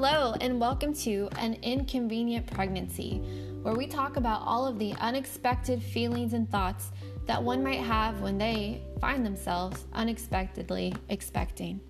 Hello, 0.00 0.32
and 0.40 0.60
welcome 0.60 0.94
to 0.94 1.28
An 1.38 1.54
Inconvenient 1.54 2.46
Pregnancy, 2.46 3.16
where 3.62 3.74
we 3.74 3.88
talk 3.88 4.16
about 4.16 4.42
all 4.44 4.64
of 4.64 4.78
the 4.78 4.92
unexpected 5.00 5.82
feelings 5.82 6.34
and 6.34 6.48
thoughts 6.48 6.92
that 7.26 7.42
one 7.42 7.64
might 7.64 7.80
have 7.80 8.20
when 8.20 8.38
they 8.38 8.80
find 9.00 9.26
themselves 9.26 9.86
unexpectedly 9.94 10.94
expecting. 11.08 11.80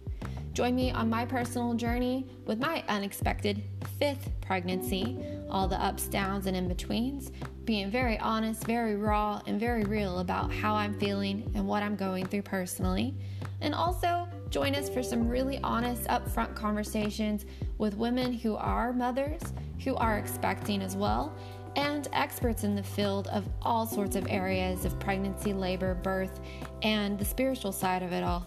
Join 0.54 0.75
me 0.75 0.90
on 0.90 1.11
my 1.11 1.26
personal 1.26 1.75
journey 1.75 2.26
with 2.46 2.58
my 2.58 2.82
unexpected 2.89 3.62
fifth 3.98 4.30
pregnancy, 4.40 5.18
all 5.50 5.68
the 5.68 5.79
ups, 5.79 6.06
downs, 6.06 6.46
and 6.46 6.56
in 6.56 6.66
betweens, 6.66 7.30
being 7.66 7.90
very 7.90 8.18
honest, 8.20 8.64
very 8.64 8.96
raw, 8.96 9.43
and 9.46 9.61
very 9.61 9.84
real 9.84 10.20
about 10.20 10.50
how 10.50 10.75
I'm 10.75 10.98
feeling 10.98 11.52
and 11.54 11.68
what 11.68 11.82
I'm 11.82 11.95
going 11.95 12.25
through 12.25 12.40
personally, 12.40 13.14
and 13.61 13.75
also 13.75 14.26
Join 14.50 14.75
us 14.75 14.88
for 14.88 15.02
some 15.02 15.29
really 15.29 15.61
honest, 15.62 16.04
upfront 16.04 16.54
conversations 16.54 17.44
with 17.76 17.98
women 17.98 18.32
who 18.32 18.56
are 18.56 18.94
mothers, 18.94 19.43
who 19.84 19.94
are 19.96 20.16
expecting 20.16 20.80
as 20.80 20.96
well, 20.96 21.36
and 21.76 22.08
experts 22.14 22.64
in 22.64 22.75
the 22.75 22.82
field 22.82 23.29
of 23.29 23.46
all 23.61 23.86
sorts 23.86 24.16
of 24.16 24.26
areas 24.30 24.86
of 24.86 24.98
pregnancy, 24.98 25.53
labor, 25.53 25.94
birth, 25.96 26.40
and 26.82 27.18
the 27.18 27.26
spiritual 27.26 27.72
side 27.72 28.03
of 28.03 28.12
it 28.14 28.25
all. 28.25 28.46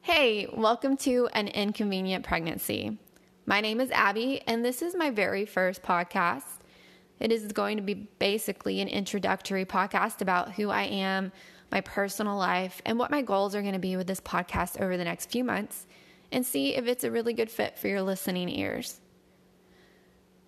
Hey, 0.00 0.46
welcome 0.50 0.96
to 0.98 1.28
An 1.34 1.48
Inconvenient 1.48 2.24
Pregnancy. 2.24 2.96
My 3.44 3.60
name 3.60 3.82
is 3.82 3.90
Abby, 3.90 4.40
and 4.46 4.64
this 4.64 4.80
is 4.80 4.96
my 4.96 5.10
very 5.10 5.44
first 5.44 5.82
podcast. 5.82 6.61
It 7.20 7.30
is 7.32 7.52
going 7.52 7.76
to 7.76 7.82
be 7.82 7.94
basically 7.94 8.80
an 8.80 8.88
introductory 8.88 9.64
podcast 9.64 10.20
about 10.20 10.52
who 10.52 10.70
I 10.70 10.82
am, 10.84 11.32
my 11.70 11.80
personal 11.80 12.36
life, 12.36 12.82
and 12.84 12.98
what 12.98 13.10
my 13.10 13.22
goals 13.22 13.54
are 13.54 13.62
going 13.62 13.74
to 13.74 13.78
be 13.78 13.96
with 13.96 14.06
this 14.06 14.20
podcast 14.20 14.80
over 14.80 14.96
the 14.96 15.04
next 15.04 15.30
few 15.30 15.44
months, 15.44 15.86
and 16.30 16.44
see 16.44 16.74
if 16.74 16.86
it's 16.86 17.04
a 17.04 17.10
really 17.10 17.32
good 17.32 17.50
fit 17.50 17.78
for 17.78 17.88
your 17.88 18.02
listening 18.02 18.48
ears. 18.48 19.00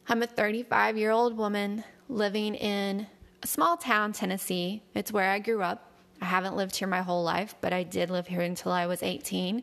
I'm 0.08 0.22
a 0.22 0.26
35 0.26 0.98
year 0.98 1.10
old 1.10 1.36
woman 1.36 1.84
living 2.08 2.54
in 2.54 3.06
a 3.42 3.46
small 3.46 3.76
town, 3.76 4.12
Tennessee. 4.12 4.82
It's 4.94 5.12
where 5.12 5.30
I 5.30 5.38
grew 5.38 5.62
up. 5.62 5.90
I 6.20 6.26
haven't 6.26 6.56
lived 6.56 6.76
here 6.76 6.88
my 6.88 7.02
whole 7.02 7.22
life, 7.22 7.54
but 7.60 7.72
I 7.72 7.82
did 7.82 8.10
live 8.10 8.26
here 8.26 8.40
until 8.40 8.72
I 8.72 8.86
was 8.86 9.02
18 9.02 9.62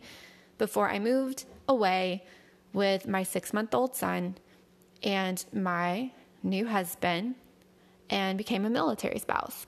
before 0.58 0.90
I 0.90 1.00
moved 1.00 1.46
away 1.68 2.24
with 2.74 3.08
my 3.08 3.24
six 3.24 3.54
month 3.54 3.74
old 3.74 3.96
son 3.96 4.36
and 5.04 5.44
my 5.54 6.12
new 6.44 6.68
husband, 6.68 7.36
and 8.10 8.38
became 8.38 8.66
a 8.66 8.70
military 8.70 9.20
spouse. 9.20 9.66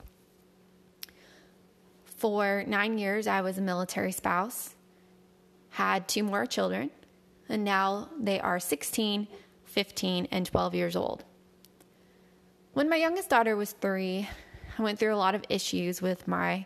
For 2.06 2.64
nine 2.68 2.98
years, 2.98 3.28
I 3.28 3.42
was 3.42 3.58
a 3.58 3.62
military 3.62 4.12
spouse, 4.12 4.76
had 5.70 6.08
two 6.08 6.24
more 6.24 6.46
children, 6.46 6.90
and 7.50 7.64
now 7.64 8.10
they 8.20 8.40
are 8.40 8.60
16, 8.60 9.28
15, 9.66 10.28
and 10.32 10.46
12 10.46 10.76
years 10.76 10.96
old. 10.96 11.24
When 12.74 12.90
my 12.90 12.96
youngest 12.96 13.30
daughter 13.30 13.56
was 13.56 13.74
three, 13.74 14.28
I 14.78 14.82
went 14.82 15.00
through 15.00 15.14
a 15.14 15.18
lot 15.18 15.36
of 15.36 15.44
issues 15.50 16.02
with 16.02 16.28
my 16.28 16.66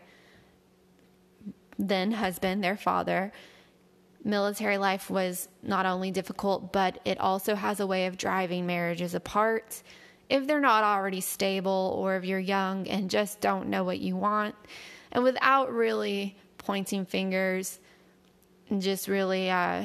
then 1.78 2.12
husband, 2.12 2.62
their 2.64 2.76
father. 2.76 3.32
Military 4.24 4.78
life 4.78 5.08
was 5.10 5.48
not 5.62 5.86
only 5.86 6.10
difficult, 6.10 6.72
but 6.72 7.00
it 7.04 7.18
also 7.20 7.54
has 7.54 7.80
a 7.80 7.86
way 7.86 8.06
of 8.06 8.16
driving 8.16 8.66
marriages 8.66 9.14
apart 9.14 9.82
if 10.28 10.46
they're 10.46 10.60
not 10.60 10.84
already 10.84 11.20
stable 11.20 11.94
or 11.98 12.16
if 12.16 12.24
you're 12.24 12.38
young 12.38 12.86
and 12.88 13.08
just 13.08 13.40
don't 13.40 13.68
know 13.68 13.84
what 13.84 13.98
you 13.98 14.16
want. 14.16 14.54
And 15.12 15.24
without 15.24 15.72
really 15.72 16.36
pointing 16.58 17.06
fingers 17.06 17.80
and 18.68 18.82
just 18.82 19.08
really 19.08 19.50
uh, 19.50 19.84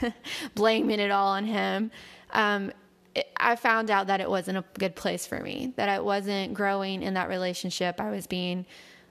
blaming 0.54 1.00
it 1.00 1.10
all 1.10 1.28
on 1.28 1.44
him, 1.44 1.90
um, 2.30 2.70
it, 3.14 3.28
I 3.36 3.56
found 3.56 3.90
out 3.90 4.06
that 4.08 4.20
it 4.20 4.28
wasn't 4.28 4.58
a 4.58 4.64
good 4.78 4.94
place 4.94 5.26
for 5.26 5.40
me, 5.40 5.72
that 5.76 5.88
I 5.88 6.00
wasn't 6.00 6.54
growing 6.54 7.02
in 7.02 7.14
that 7.14 7.28
relationship. 7.28 8.00
I 8.00 8.10
was 8.10 8.26
being 8.26 8.66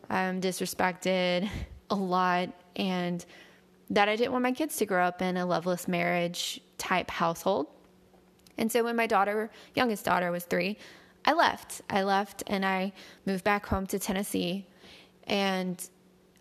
um, 0.10 0.40
disrespected 0.40 1.50
a 1.90 1.96
lot, 1.96 2.50
and 2.76 3.26
that 3.94 4.10
I 4.10 4.16
didn't 4.16 4.32
want 4.32 4.42
my 4.42 4.52
kids 4.52 4.76
to 4.78 4.86
grow 4.86 5.06
up 5.06 5.22
in 5.22 5.38
a 5.38 5.46
loveless 5.46 5.88
marriage 5.88 6.60
type 6.80 7.12
household. 7.12 7.68
And 8.58 8.72
so 8.72 8.84
when 8.84 8.96
my 8.96 9.06
daughter, 9.06 9.52
youngest 9.76 10.04
daughter, 10.04 10.32
was 10.32 10.46
three, 10.46 10.78
I 11.26 11.34
left. 11.34 11.82
I 11.90 12.02
left 12.02 12.44
and 12.48 12.66
I 12.66 12.92
moved 13.26 13.44
back 13.44 13.66
home 13.68 13.86
to 13.88 14.00
Tennessee. 14.00 14.66
And 15.26 15.82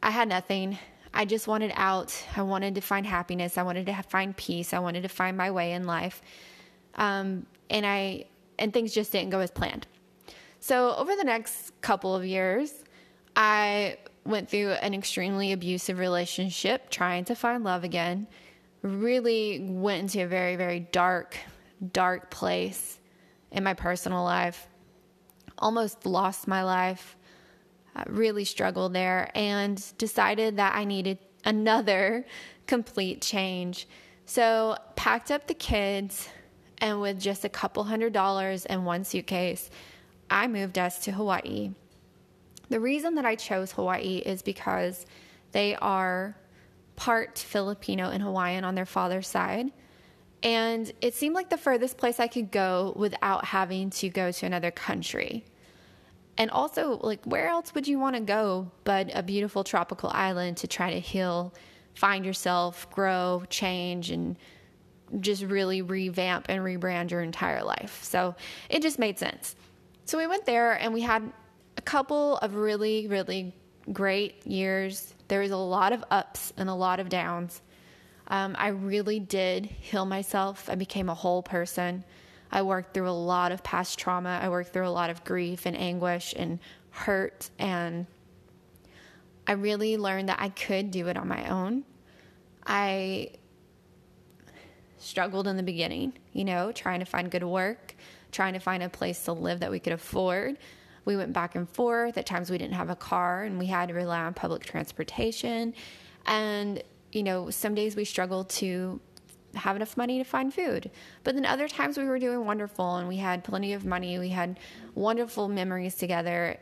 I 0.02 0.10
had 0.10 0.28
nothing. 0.28 0.78
I 1.12 1.26
just 1.26 1.46
wanted 1.46 1.72
out. 1.74 2.16
I 2.36 2.42
wanted 2.42 2.74
to 2.76 2.80
find 2.80 3.06
happiness. 3.06 3.58
I 3.58 3.62
wanted 3.62 3.84
to 3.86 4.02
find 4.08 4.34
peace. 4.34 4.72
I 4.72 4.78
wanted 4.78 5.02
to 5.02 5.08
find 5.10 5.36
my 5.36 5.50
way 5.50 5.72
in 5.72 5.84
life. 5.84 6.22
Um, 6.94 7.46
and 7.68 7.84
I 7.84 8.24
and 8.58 8.72
things 8.72 8.94
just 8.94 9.12
didn't 9.12 9.30
go 9.30 9.40
as 9.40 9.50
planned. 9.50 9.86
So 10.60 10.94
over 10.96 11.14
the 11.16 11.24
next 11.24 11.72
couple 11.82 12.14
of 12.14 12.24
years, 12.24 12.72
I 13.36 13.98
went 14.24 14.48
through 14.48 14.70
an 14.72 14.94
extremely 14.94 15.52
abusive 15.52 15.98
relationship, 15.98 16.90
trying 16.90 17.24
to 17.26 17.34
find 17.34 17.64
love 17.64 17.84
again. 17.84 18.26
Really 18.82 19.60
went 19.60 20.02
into 20.02 20.22
a 20.24 20.26
very, 20.26 20.56
very 20.56 20.80
dark 20.80 21.36
dark 21.92 22.30
place 22.30 23.00
in 23.50 23.64
my 23.64 23.74
personal 23.74 24.22
life. 24.22 24.68
Almost 25.58 26.06
lost 26.06 26.46
my 26.46 26.62
life. 26.62 27.16
I 27.94 28.04
really 28.06 28.44
struggled 28.44 28.92
there 28.94 29.30
and 29.34 29.82
decided 29.98 30.56
that 30.56 30.74
I 30.74 30.84
needed 30.84 31.18
another 31.44 32.24
complete 32.66 33.20
change. 33.20 33.88
So, 34.24 34.76
packed 34.94 35.30
up 35.30 35.48
the 35.48 35.54
kids 35.54 36.28
and 36.78 37.00
with 37.00 37.20
just 37.20 37.44
a 37.44 37.48
couple 37.48 37.84
hundred 37.84 38.12
dollars 38.12 38.66
and 38.66 38.86
one 38.86 39.04
suitcase, 39.04 39.68
I 40.30 40.46
moved 40.46 40.78
us 40.78 41.00
to 41.00 41.12
Hawaii. 41.12 41.72
The 42.72 42.80
reason 42.80 43.16
that 43.16 43.26
I 43.26 43.34
chose 43.34 43.70
Hawaii 43.72 44.22
is 44.24 44.40
because 44.40 45.04
they 45.50 45.76
are 45.76 46.34
part 46.96 47.38
Filipino 47.38 48.08
and 48.08 48.22
Hawaiian 48.22 48.64
on 48.64 48.74
their 48.74 48.86
father's 48.86 49.28
side. 49.28 49.70
And 50.42 50.90
it 51.02 51.12
seemed 51.12 51.34
like 51.34 51.50
the 51.50 51.58
furthest 51.58 51.98
place 51.98 52.18
I 52.18 52.28
could 52.28 52.50
go 52.50 52.94
without 52.96 53.44
having 53.44 53.90
to 53.90 54.08
go 54.08 54.32
to 54.32 54.46
another 54.46 54.70
country. 54.70 55.44
And 56.38 56.50
also, 56.50 56.98
like, 57.02 57.22
where 57.26 57.48
else 57.48 57.74
would 57.74 57.86
you 57.86 57.98
want 57.98 58.16
to 58.16 58.22
go 58.22 58.70
but 58.84 59.10
a 59.14 59.22
beautiful 59.22 59.64
tropical 59.64 60.08
island 60.08 60.56
to 60.56 60.66
try 60.66 60.94
to 60.94 60.98
heal, 60.98 61.52
find 61.92 62.24
yourself, 62.24 62.90
grow, 62.90 63.42
change, 63.50 64.10
and 64.10 64.38
just 65.20 65.42
really 65.42 65.82
revamp 65.82 66.46
and 66.48 66.62
rebrand 66.62 67.10
your 67.10 67.20
entire 67.20 67.62
life? 67.62 68.02
So 68.02 68.34
it 68.70 68.80
just 68.80 68.98
made 68.98 69.18
sense. 69.18 69.56
So 70.06 70.16
we 70.16 70.26
went 70.26 70.46
there 70.46 70.72
and 70.72 70.94
we 70.94 71.02
had 71.02 71.30
couple 71.82 72.38
of 72.38 72.54
really, 72.54 73.06
really 73.06 73.54
great 73.92 74.46
years. 74.46 75.14
There 75.28 75.40
was 75.40 75.50
a 75.50 75.56
lot 75.56 75.92
of 75.92 76.04
ups 76.10 76.52
and 76.56 76.68
a 76.68 76.74
lot 76.74 77.00
of 77.00 77.08
downs. 77.08 77.60
Um, 78.28 78.54
I 78.58 78.68
really 78.68 79.20
did 79.20 79.66
heal 79.66 80.04
myself. 80.04 80.70
I 80.70 80.74
became 80.74 81.08
a 81.08 81.14
whole 81.14 81.42
person. 81.42 82.04
I 82.50 82.62
worked 82.62 82.94
through 82.94 83.08
a 83.08 83.10
lot 83.10 83.50
of 83.50 83.62
past 83.62 83.98
trauma. 83.98 84.38
I 84.42 84.48
worked 84.48 84.72
through 84.72 84.86
a 84.86 84.90
lot 84.90 85.10
of 85.10 85.24
grief 85.24 85.66
and 85.66 85.76
anguish 85.76 86.34
and 86.36 86.58
hurt. 86.90 87.50
And 87.58 88.06
I 89.46 89.52
really 89.52 89.96
learned 89.96 90.28
that 90.28 90.40
I 90.40 90.50
could 90.50 90.90
do 90.90 91.08
it 91.08 91.16
on 91.16 91.28
my 91.28 91.48
own. 91.48 91.84
I 92.66 93.30
struggled 94.98 95.48
in 95.48 95.56
the 95.56 95.62
beginning, 95.62 96.12
you 96.32 96.44
know, 96.44 96.70
trying 96.72 97.00
to 97.00 97.06
find 97.06 97.30
good 97.30 97.42
work, 97.42 97.96
trying 98.30 98.52
to 98.52 98.60
find 98.60 98.82
a 98.82 98.88
place 98.88 99.24
to 99.24 99.32
live 99.32 99.60
that 99.60 99.70
we 99.70 99.80
could 99.80 99.92
afford. 99.92 100.58
We 101.04 101.16
went 101.16 101.32
back 101.32 101.54
and 101.54 101.68
forth. 101.68 102.16
At 102.16 102.26
times 102.26 102.50
we 102.50 102.58
didn't 102.58 102.74
have 102.74 102.90
a 102.90 102.96
car 102.96 103.42
and 103.42 103.58
we 103.58 103.66
had 103.66 103.88
to 103.88 103.94
rely 103.94 104.20
on 104.20 104.34
public 104.34 104.64
transportation. 104.64 105.74
And 106.26 106.82
you 107.12 107.22
know, 107.22 107.50
some 107.50 107.74
days 107.74 107.94
we 107.94 108.04
struggled 108.04 108.48
to 108.48 109.00
have 109.54 109.76
enough 109.76 109.96
money 109.96 110.18
to 110.18 110.24
find 110.24 110.52
food. 110.52 110.90
But 111.24 111.34
then 111.34 111.44
other 111.44 111.68
times 111.68 111.98
we 111.98 112.04
were 112.04 112.18
doing 112.18 112.46
wonderful 112.46 112.96
and 112.96 113.06
we 113.06 113.18
had 113.18 113.44
plenty 113.44 113.74
of 113.74 113.84
money. 113.84 114.18
We 114.18 114.30
had 114.30 114.58
wonderful 114.94 115.48
memories 115.48 115.94
together. 115.94 116.58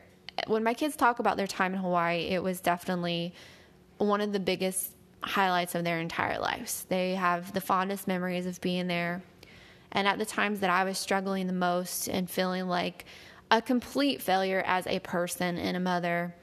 When 0.46 0.64
my 0.64 0.75
kids 0.75 0.96
talk 0.96 1.19
about 1.19 1.37
their 1.37 1.46
time 1.46 1.75
in 1.75 1.81
Hawaii, 1.81 2.28
it 2.31 2.42
was 2.42 2.60
definitely 2.60 3.34
one 3.98 4.20
of 4.20 4.32
the 4.32 4.40
biggest 4.40 4.92
highlights 5.22 5.75
of 5.75 5.84
their 5.84 6.00
entire 6.00 6.38
lives. 6.38 6.87
They 6.88 7.14
have 7.14 7.52
the 7.52 7.60
fondest 7.60 8.08
memories 8.08 8.46
of 8.46 8.60
being 8.60 8.87
there. 8.87 9.22
And 9.92 10.08
at 10.08 10.19
the 10.19 10.26
times 10.26 10.60
that 10.60 10.70
I 10.70 10.84
was 10.84 10.98
struggling 10.98 11.46
the 11.46 11.52
most 11.52 12.08
and 12.08 12.31
feeling 12.31 12.69
like 12.69 13.04
a 13.50 13.61
complete 13.61 14.23
failure 14.23 14.62
as 14.64 14.87
a 14.87 15.00
person 15.00 15.58
and 15.58 15.76
a 15.76 15.81
mother, 15.81 16.35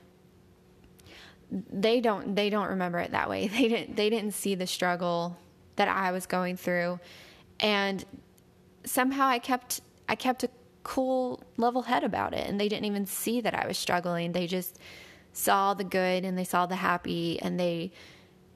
they 1.49 2.01
don't 2.01 2.35
they 2.35 2.49
don't 2.49 2.69
remember 2.69 2.99
it 2.99 3.11
that 3.11 3.29
way. 3.29 3.47
They 3.53 3.67
didn't 3.67 3.95
they 3.95 4.09
didn't 4.09 4.33
see 4.33 4.55
the 4.55 4.67
struggle 4.67 5.37
that 5.77 5.87
I 5.87 6.11
was 6.11 6.25
going 6.25 6.57
through. 6.57 6.99
And 7.59 8.03
somehow 8.83 9.27
I 9.27 9.39
kept 9.39 9.81
I 10.09 10.15
kept 10.15 10.43
a 10.43 10.49
cool 10.83 11.41
level 11.57 11.83
head 11.83 12.03
about 12.03 12.33
it. 12.33 12.47
And 12.47 12.59
they 12.59 12.67
didn't 12.67 12.85
even 12.85 13.05
see 13.05 13.41
that 13.41 13.53
I 13.53 13.67
was 13.67 13.77
struggling. 13.77 14.31
They 14.31 14.47
just 14.47 14.77
saw 15.33 15.73
the 15.73 15.83
good 15.83 16.25
and 16.25 16.37
they 16.37 16.43
saw 16.43 16.65
the 16.65 16.75
happy. 16.75 17.41
And 17.41 17.59
they 17.59 17.91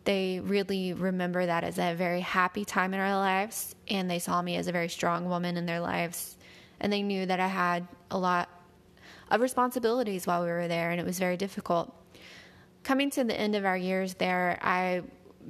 they 0.04 0.42
really 0.44 0.94
remember 0.94 1.46
that 1.46 1.64
as 1.64 1.78
a 1.78 1.94
very 1.94 2.22
happy 2.22 2.66
time 2.66 2.94
in 2.94 3.00
our 3.00 3.16
lives. 3.16 3.76
And 3.88 4.10
they 4.10 4.20
saw 4.20 4.42
me 4.42 4.58
as 4.58 4.68
a 4.68 4.72
very 4.72 4.90
strong 4.90 5.26
woman 5.26 5.58
in 5.58 5.66
their 5.66 5.80
lives 5.80 6.38
and 6.82 6.92
they 6.92 7.02
knew 7.02 7.26
that 7.26 7.40
I 7.40 7.48
had 7.48 7.88
a 8.10 8.18
lot 8.18 8.50
of 9.30 9.40
responsibilities 9.40 10.28
while 10.28 10.44
we 10.44 10.50
were 10.50 10.68
there 10.68 10.92
and 10.92 11.00
it 11.00 11.06
was 11.06 11.18
very 11.18 11.38
difficult. 11.38 11.96
Coming 12.84 13.10
to 13.12 13.24
the 13.24 13.40
end 13.40 13.56
of 13.56 13.64
our 13.64 13.78
years 13.78 14.16
there, 14.16 14.60
I 14.62 15.04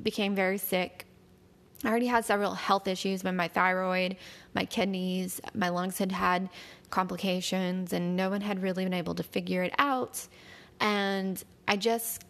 became 0.04 0.36
very 0.36 0.60
sick. 0.60 1.06
I 1.84 1.88
already 1.88 2.06
had 2.06 2.26
several 2.26 2.54
health 2.54 2.88
issues 2.88 3.24
with 3.24 3.34
my 3.34 3.48
thyroid, 3.48 4.18
my 4.54 4.66
kidneys, 4.66 5.42
my 5.56 5.70
lungs 5.70 5.98
had 5.98 6.12
had 6.12 6.50
complications 6.92 7.94
and 7.94 8.16
no 8.16 8.30
one 8.30 8.42
had 8.42 8.62
really 8.62 8.84
been 8.84 8.94
able 8.94 9.16
to 9.16 9.24
figure 9.24 9.64
it 9.64 9.74
out. 9.80 10.28
And 10.80 11.44
I 11.68 11.78
just 11.78 12.26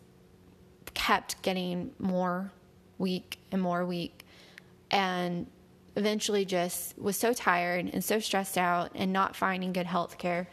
kept 0.93 1.41
getting 1.41 1.91
more 1.99 2.51
weak 2.97 3.39
and 3.51 3.61
more 3.61 3.85
weak. 3.85 4.25
And 4.91 5.47
eventually 5.95 6.45
just 6.45 6.97
was 6.97 7.17
so 7.17 7.33
tired 7.33 7.89
and 7.93 8.03
so 8.03 8.19
stressed 8.19 8.57
out 8.57 8.91
and 8.95 9.11
not 9.11 9.35
finding 9.35 9.73
good 9.73 9.85
health 9.85 10.17
care 10.17 10.47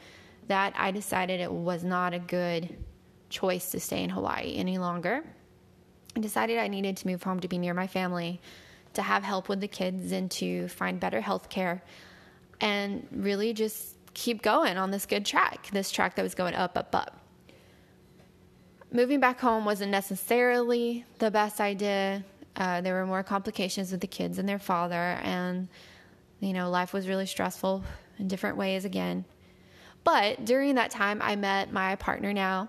that 0.48 0.72
I 0.76 0.90
decided 0.90 1.40
it 1.40 1.52
was 1.52 1.84
not 1.84 2.14
a 2.14 2.18
good 2.18 2.76
choice 3.28 3.70
to 3.72 3.80
stay 3.80 4.02
in 4.02 4.10
Hawaii 4.10 4.56
any 4.56 4.78
longer. 4.78 5.22
I 6.16 6.20
decided 6.20 6.58
I 6.58 6.68
needed 6.68 6.96
to 6.98 7.06
move 7.06 7.22
home 7.22 7.40
to 7.40 7.48
be 7.48 7.58
near 7.58 7.74
my 7.74 7.86
family, 7.86 8.40
to 8.94 9.02
have 9.02 9.22
help 9.22 9.48
with 9.48 9.60
the 9.60 9.68
kids, 9.68 10.10
and 10.12 10.30
to 10.32 10.68
find 10.68 10.98
better 10.98 11.20
health 11.20 11.50
care, 11.50 11.82
and 12.60 13.06
really 13.12 13.52
just 13.52 13.94
keep 14.14 14.42
going 14.42 14.78
on 14.78 14.90
this 14.90 15.06
good 15.06 15.24
track, 15.24 15.68
this 15.72 15.90
track 15.90 16.16
that 16.16 16.22
was 16.22 16.34
going 16.34 16.54
up, 16.54 16.76
up, 16.76 16.94
up 16.94 17.18
moving 18.92 19.20
back 19.20 19.40
home 19.40 19.64
wasn't 19.64 19.90
necessarily 19.90 21.04
the 21.18 21.30
best 21.30 21.60
idea. 21.60 22.24
Uh, 22.58 22.82
there 22.82 22.94
were 22.94 23.06
more 23.06 23.22
complications 23.22 23.90
with 23.90 24.00
the 24.00 24.06
kids 24.06 24.38
and 24.38 24.48
their 24.48 24.58
father, 24.58 25.18
and 25.22 25.68
you 26.40 26.52
know, 26.52 26.70
life 26.70 26.92
was 26.92 27.08
really 27.08 27.26
stressful 27.26 27.82
in 28.18 28.28
different 28.28 28.56
ways 28.56 28.84
again. 28.84 29.24
But 30.04 30.44
during 30.44 30.76
that 30.76 30.90
time, 30.90 31.20
I 31.22 31.36
met 31.36 31.72
my 31.72 31.96
partner 31.96 32.32
now. 32.32 32.68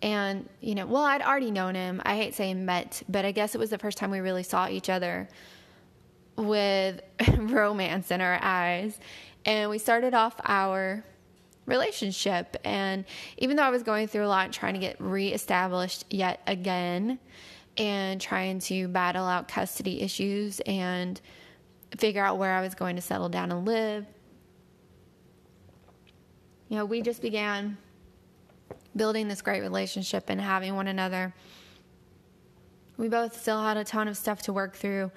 And, 0.00 0.48
you 0.60 0.74
know, 0.74 0.86
well, 0.86 1.02
I'd 1.02 1.22
already 1.22 1.50
known 1.50 1.74
him. 1.74 2.00
I 2.04 2.16
hate 2.16 2.34
saying 2.34 2.64
met, 2.64 3.02
but 3.08 3.24
I 3.24 3.32
guess 3.32 3.54
it 3.54 3.58
was 3.58 3.70
the 3.70 3.78
first 3.78 3.98
time 3.98 4.10
we 4.10 4.20
really 4.20 4.42
saw 4.42 4.68
each 4.68 4.88
other 4.88 5.28
with 6.36 7.00
romance 7.36 8.10
in 8.10 8.20
our 8.20 8.38
eyes. 8.40 8.98
And 9.44 9.70
we 9.70 9.78
started 9.78 10.14
off 10.14 10.34
our 10.44 11.04
relationship. 11.66 12.56
And 12.64 13.04
even 13.38 13.56
though 13.56 13.64
I 13.64 13.70
was 13.70 13.82
going 13.82 14.06
through 14.06 14.26
a 14.26 14.28
lot, 14.28 14.44
and 14.44 14.54
trying 14.54 14.74
to 14.74 14.80
get 14.80 15.00
reestablished 15.00 16.04
yet 16.10 16.42
again, 16.46 17.18
and 17.78 18.20
trying 18.20 18.58
to 18.58 18.88
battle 18.88 19.24
out 19.24 19.48
custody 19.48 20.02
issues 20.02 20.60
and 20.60 21.20
figure 21.96 22.22
out 22.24 22.38
where 22.38 22.52
I 22.52 22.60
was 22.60 22.74
going 22.74 22.96
to 22.96 23.02
settle 23.02 23.28
down 23.28 23.52
and 23.52 23.64
live, 23.64 24.04
you 26.68 26.76
know, 26.76 26.84
we 26.84 27.00
just 27.00 27.22
began 27.22 27.78
building 28.96 29.28
this 29.28 29.40
great 29.40 29.60
relationship 29.60 30.24
and 30.28 30.40
having 30.40 30.74
one 30.74 30.88
another. 30.88 31.32
We 32.96 33.08
both 33.08 33.40
still 33.40 33.62
had 33.62 33.76
a 33.76 33.84
ton 33.84 34.08
of 34.08 34.16
stuff 34.16 34.42
to 34.42 34.52
work 34.52 34.74
through. 34.74 35.10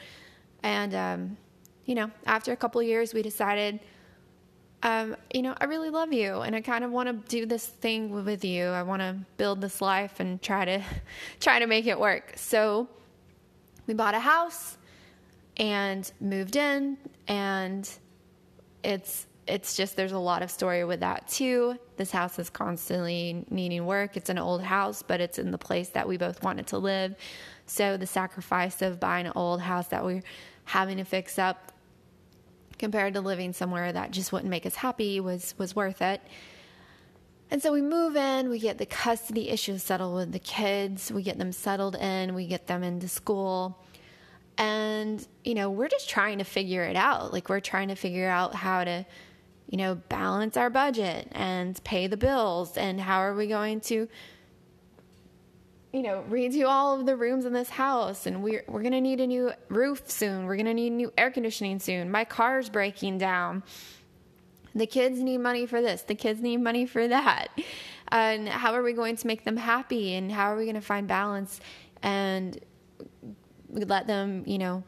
And, 0.64 0.94
um, 0.94 1.38
you 1.86 1.96
know, 1.96 2.12
after 2.26 2.52
a 2.52 2.56
couple 2.56 2.82
years, 2.84 3.14
we 3.14 3.24
decided 3.24 3.80
um, 4.84 5.16
you 5.34 5.42
know, 5.42 5.56
I 5.60 5.66
really 5.66 5.90
love 5.90 6.12
you 6.12 6.42
and 6.42 6.56
I 6.56 6.62
kind 6.62 6.84
of 6.84 6.92
want 6.92 7.08
to 7.08 7.14
do 7.30 7.46
this 7.46 7.66
thing 7.66 8.26
with 8.26 8.44
you. 8.44 8.66
I 8.66 8.84
want 8.84 9.02
to 9.02 9.16
build 9.38 9.62
this 9.62 9.82
life 9.82 10.20
and 10.20 10.42
try 10.42 10.66
to 10.66 10.82
try 11.40 11.60
to 11.60 11.68
make 11.68 11.86
it 11.86 12.00
work. 12.00 12.34
So 12.36 12.88
we 13.88 13.94
bought 13.94 14.16
a 14.16 14.20
house 14.20 14.78
and 15.58 16.12
moved 16.20 16.56
in 16.56 16.98
and 17.28 17.90
it's 18.84 19.28
it's 19.48 19.76
just 19.76 19.96
there's 19.96 20.12
a 20.12 20.20
lot 20.20 20.42
of 20.42 20.50
story 20.50 20.84
with 20.84 21.02
that 21.02 21.28
too. 21.28 21.78
This 21.98 22.12
house 22.12 22.40
is 22.40 22.50
constantly 22.50 23.46
needing 23.50 23.86
work. 23.86 24.16
It's 24.16 24.30
an 24.30 24.38
old 24.38 24.62
house, 24.62 25.04
but 25.04 25.20
it's 25.20 25.38
in 25.40 25.52
the 25.52 25.58
place 25.58 25.90
that 25.90 26.08
we 26.08 26.18
both 26.18 26.42
wanted 26.44 26.68
to 26.68 26.78
live. 26.78 27.16
So 27.66 27.98
the 27.98 28.08
sacrifice 28.08 28.82
of 28.82 29.00
buying 29.00 29.28
an 29.28 29.34
old 29.36 29.62
house 29.62 29.88
that 29.88 30.04
we're 30.04 30.24
having 30.66 30.98
to 30.98 31.04
fix 31.04 31.38
up 31.38 31.71
compared 32.82 33.14
to 33.14 33.22
living 33.22 33.54
somewhere 33.54 33.94
that 33.94 34.12
just 34.12 34.34
wouldn't 34.34 34.50
make 34.50 34.66
us 34.66 34.76
happy 34.76 35.22
was 35.22 35.56
was 35.58 35.74
worth 35.74 36.02
it. 36.02 36.22
And 37.50 37.62
so 37.62 37.72
we 37.72 37.82
move 37.82 38.16
in, 38.16 38.50
we 38.50 38.60
get 38.60 38.78
the 38.78 38.86
custody 38.86 39.50
issues 39.50 39.84
settled 39.84 40.16
with 40.16 40.32
the 40.32 40.40
kids, 40.40 41.12
we 41.12 41.22
get 41.22 41.38
them 41.38 41.52
settled 41.52 41.96
in, 41.96 42.34
we 42.34 42.48
get 42.48 42.68
them 42.68 42.82
into 42.82 43.08
school. 43.08 43.78
And, 44.58 45.26
you 45.44 45.54
know, 45.54 45.70
we're 45.70 45.90
just 45.90 46.10
trying 46.10 46.38
to 46.38 46.44
figure 46.44 46.84
it 46.84 46.96
out. 46.96 47.34
Like, 47.34 47.50
we're 47.50 47.60
trying 47.60 47.90
to 47.90 47.96
figure 47.96 48.30
out 48.30 48.56
how 48.56 48.84
to, 48.84 49.06
you 49.70 49.78
know, 49.78 49.96
balance 49.96 50.56
our 50.56 50.70
budget 50.70 51.28
and 51.32 51.82
pay 51.84 52.08
the 52.08 52.18
bills 52.18 52.78
and 52.78 53.00
how 53.00 53.20
are 53.20 53.36
we 53.36 53.48
going 53.48 53.82
to 53.82 54.08
you 55.94 56.02
know, 56.02 56.24
redo 56.30 56.68
all 56.68 57.00
of 57.00 57.06
the 57.06 57.16
rooms 57.16 57.46
in 57.46 57.54
this 57.54 57.70
house 57.70 58.26
and 58.26 58.42
we're 58.42 58.64
we're 58.68 58.84
gonna 58.84 59.02
need 59.02 59.20
a 59.20 59.28
new 59.28 59.52
roof 59.70 60.10
soon. 60.10 60.46
We're 60.46 60.56
gonna 60.56 60.74
need 60.74 60.92
new 60.92 61.12
air 61.18 61.32
conditioning 61.32 61.80
soon. 61.80 62.10
My 62.10 62.24
car's 62.24 62.70
breaking 62.70 63.18
down. 63.18 63.64
The 64.74 64.86
kids 64.86 65.20
need 65.20 65.40
money 65.40 65.66
for 65.66 65.82
this. 65.82 66.04
The 66.04 66.16
kids 66.16 66.42
need 66.42 66.58
money 66.58 66.86
for 66.86 67.08
that. 67.08 67.48
And 68.08 68.48
how 68.48 68.74
are 68.74 68.84
we 68.84 68.94
going 68.94 69.18
to 69.18 69.28
make 69.28 69.44
them 69.44 69.58
happy? 69.58 70.16
And 70.16 70.32
how 70.32 70.54
are 70.54 70.58
we 70.58 70.64
going 70.64 70.76
to 70.76 70.82
find 70.82 71.08
balance 71.08 71.60
and 72.02 72.60
let 73.70 74.08
them, 74.08 74.44
you 74.46 74.58
know, 74.58 74.84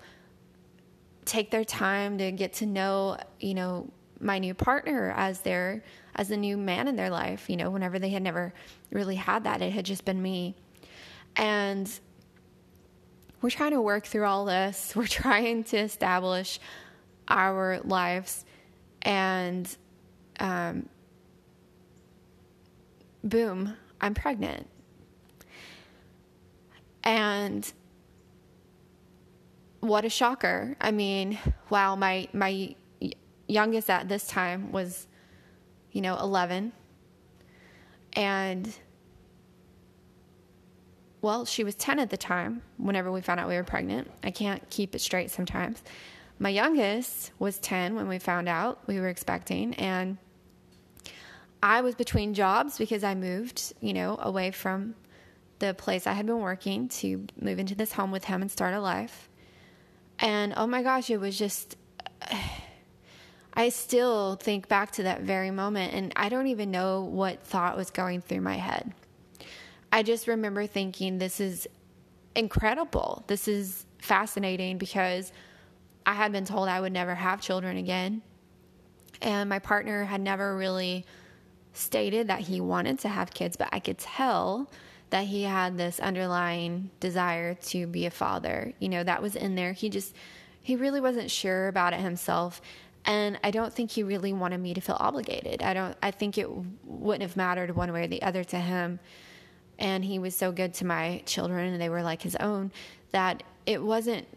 take 1.26 1.52
their 1.52 1.64
time 1.64 2.18
to 2.18 2.32
get 2.32 2.54
to 2.54 2.66
know, 2.66 3.18
you 3.40 3.54
know, 3.54 3.90
my 4.20 4.40
new 4.40 4.54
partner 4.54 5.14
as 5.16 5.42
their 5.42 5.84
as 6.16 6.30
the 6.30 6.38
new 6.38 6.58
man 6.58 6.88
in 6.88 6.96
their 6.96 7.10
life. 7.10 7.50
You 7.50 7.58
know, 7.58 7.70
whenever 7.70 8.00
they 8.00 8.10
had 8.10 8.24
never 8.24 8.54
really 8.92 9.16
had 9.16 9.44
that, 9.46 9.62
it 9.62 9.74
had 9.74 9.86
just 9.86 10.06
been 10.06 10.22
me. 10.22 10.56
And 11.36 11.90
we're 13.42 13.50
trying 13.50 13.72
to 13.72 13.82
work 13.82 14.06
through 14.06 14.26
all 14.26 14.46
this. 14.46 14.94
We're 14.96 15.06
trying 15.06 15.66
to 15.66 15.78
establish 15.78 16.60
our 17.28 17.80
lives. 17.84 18.46
And 19.02 19.68
um, 20.40 20.88
boom, 23.24 23.76
I'm 24.00 24.14
pregnant. 24.14 24.68
And 27.04 27.70
what 29.82 30.06
a 30.06 30.10
shocker. 30.10 30.78
I 30.80 30.92
mean, 30.92 31.38
wow, 31.70 31.98
my, 31.98 32.30
my 32.32 32.76
youngest 33.48 33.90
at 33.90 34.08
this 34.08 34.26
time 34.26 34.72
was, 34.72 35.08
you 35.92 36.00
know, 36.00 36.18
11. 36.18 36.72
And 38.14 38.74
well, 41.24 41.46
she 41.46 41.64
was 41.64 41.74
10 41.76 42.00
at 42.00 42.10
the 42.10 42.18
time 42.18 42.62
whenever 42.76 43.10
we 43.10 43.22
found 43.22 43.40
out 43.40 43.48
we 43.48 43.56
were 43.56 43.64
pregnant. 43.64 44.12
I 44.24 44.30
can't 44.30 44.70
keep 44.70 44.94
it 44.94 45.00
straight 45.00 45.32
sometimes. 45.32 45.82
My 46.38 46.50
youngest 46.50 47.32
was 47.40 47.60
10 47.60 47.96
when 47.96 48.10
we 48.10 48.20
found 48.20 48.50
out 48.50 48.86
we 48.88 49.00
were 49.00 49.08
expecting. 49.08 49.74
And 49.76 50.18
I 51.64 51.80
was 51.80 51.96
between 51.96 52.34
jobs 52.34 52.78
because 52.78 53.06
I 53.06 53.16
moved, 53.16 53.74
you 53.80 53.94
know, 53.94 54.18
away 54.22 54.52
from 54.52 54.96
the 55.60 55.74
place 55.74 56.06
I 56.06 56.12
had 56.12 56.26
been 56.26 56.42
working 56.42 56.90
to 56.90 57.26
move 57.40 57.58
into 57.58 57.74
this 57.74 57.94
home 57.94 58.12
with 58.12 58.26
him 58.26 58.42
and 58.42 58.52
start 58.52 58.74
a 58.74 58.82
life. 58.82 59.30
And 60.20 60.54
oh 60.58 60.68
my 60.68 60.84
gosh, 60.84 61.10
it 61.10 61.22
was 61.22 61.40
just. 61.40 61.78
I 63.56 63.70
still 63.70 64.36
think 64.36 64.68
back 64.68 64.94
to 64.94 65.04
that 65.04 65.22
very 65.22 65.52
moment, 65.52 65.94
and 65.94 66.12
I 66.16 66.30
don't 66.30 66.48
even 66.48 66.72
know 66.72 67.04
what 67.04 67.46
thought 67.46 67.78
was 67.78 67.92
going 67.92 68.22
through 68.22 68.42
my 68.42 68.56
head. 68.56 68.96
I 69.94 70.02
just 70.02 70.28
remember 70.28 70.66
thinking, 70.66 71.20
this 71.20 71.40
is 71.40 71.68
incredible. 72.36 73.24
This 73.28 73.48
is 73.48 73.86
fascinating 74.00 74.80
because 74.80 75.32
I 76.04 76.14
had 76.14 76.32
been 76.32 76.46
told 76.46 76.68
I 76.68 76.82
would 76.82 76.92
never 76.92 77.14
have 77.14 77.42
children 77.42 77.78
again. 77.78 78.24
And 79.22 79.48
my 79.48 79.60
partner 79.60 80.04
had 80.04 80.20
never 80.20 80.58
really 80.58 81.06
stated 81.74 82.30
that 82.30 82.40
he 82.40 82.60
wanted 82.60 82.98
to 83.00 83.08
have 83.08 83.36
kids, 83.36 83.56
but 83.56 83.70
I 83.72 83.80
could 83.80 84.00
tell 84.00 84.68
that 85.12 85.26
he 85.26 85.44
had 85.44 85.78
this 85.78 86.00
underlying 86.00 86.90
desire 87.00 87.54
to 87.54 87.86
be 87.86 88.08
a 88.08 88.12
father. 88.12 88.74
You 88.80 88.90
know, 88.90 89.04
that 89.04 89.22
was 89.22 89.36
in 89.36 89.54
there. 89.54 89.74
He 89.74 89.90
just, 89.90 90.16
he 90.64 90.76
really 90.76 91.02
wasn't 91.02 91.30
sure 91.30 91.68
about 91.68 91.94
it 91.94 92.00
himself. 92.00 92.64
And 93.06 93.38
I 93.44 93.52
don't 93.52 93.72
think 93.72 93.92
he 93.92 94.02
really 94.02 94.34
wanted 94.34 94.58
me 94.58 94.74
to 94.74 94.82
feel 94.82 94.98
obligated. 95.00 95.62
I 95.62 95.76
don't, 95.76 95.96
I 96.02 96.10
think 96.10 96.40
it 96.40 96.50
wouldn't 96.84 97.22
have 97.22 97.38
mattered 97.38 97.76
one 97.76 97.94
way 97.94 98.06
or 98.06 98.08
the 98.08 98.24
other 98.24 98.44
to 98.46 98.58
him 98.58 99.00
and 99.80 100.04
he 100.06 100.20
was 100.20 100.36
so 100.36 100.52
good 100.52 100.74
to 100.76 100.86
my 100.86 101.22
children 101.26 101.74
and 101.74 101.82
they 101.82 101.90
were 101.90 102.04
like 102.04 102.22
his 102.22 102.36
own 102.38 102.72
that 103.12 103.44
it 103.66 103.82
wasn't 103.82 104.28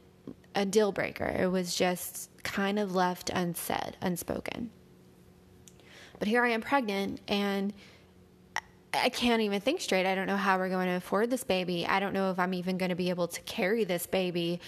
a 0.54 0.64
deal 0.64 0.92
breaker. 0.92 1.26
It 1.26 1.50
was 1.50 1.74
just 1.74 2.30
kind 2.42 2.78
of 2.78 2.94
left 2.94 3.30
unsaid, 3.30 3.96
unspoken. 4.00 4.70
But 6.18 6.28
here 6.28 6.44
I 6.44 6.50
am 6.50 6.62
pregnant 6.62 7.20
and 7.28 7.72
I 8.94 9.10
can't 9.10 9.42
even 9.42 9.60
think 9.60 9.80
straight. 9.80 10.06
I 10.06 10.14
don't 10.14 10.26
know 10.26 10.36
how 10.36 10.58
we're 10.58 10.70
going 10.70 10.86
to 10.86 10.94
afford 10.94 11.30
this 11.30 11.44
baby. 11.44 11.86
I 11.86 12.00
don't 12.00 12.14
know 12.14 12.30
if 12.30 12.38
I'm 12.38 12.54
even 12.54 12.78
going 12.78 12.88
to 12.88 12.94
be 12.94 13.10
able 13.10 13.28
to 13.28 13.40
carry 13.42 13.84
this 13.84 14.06
baby. 14.06 14.60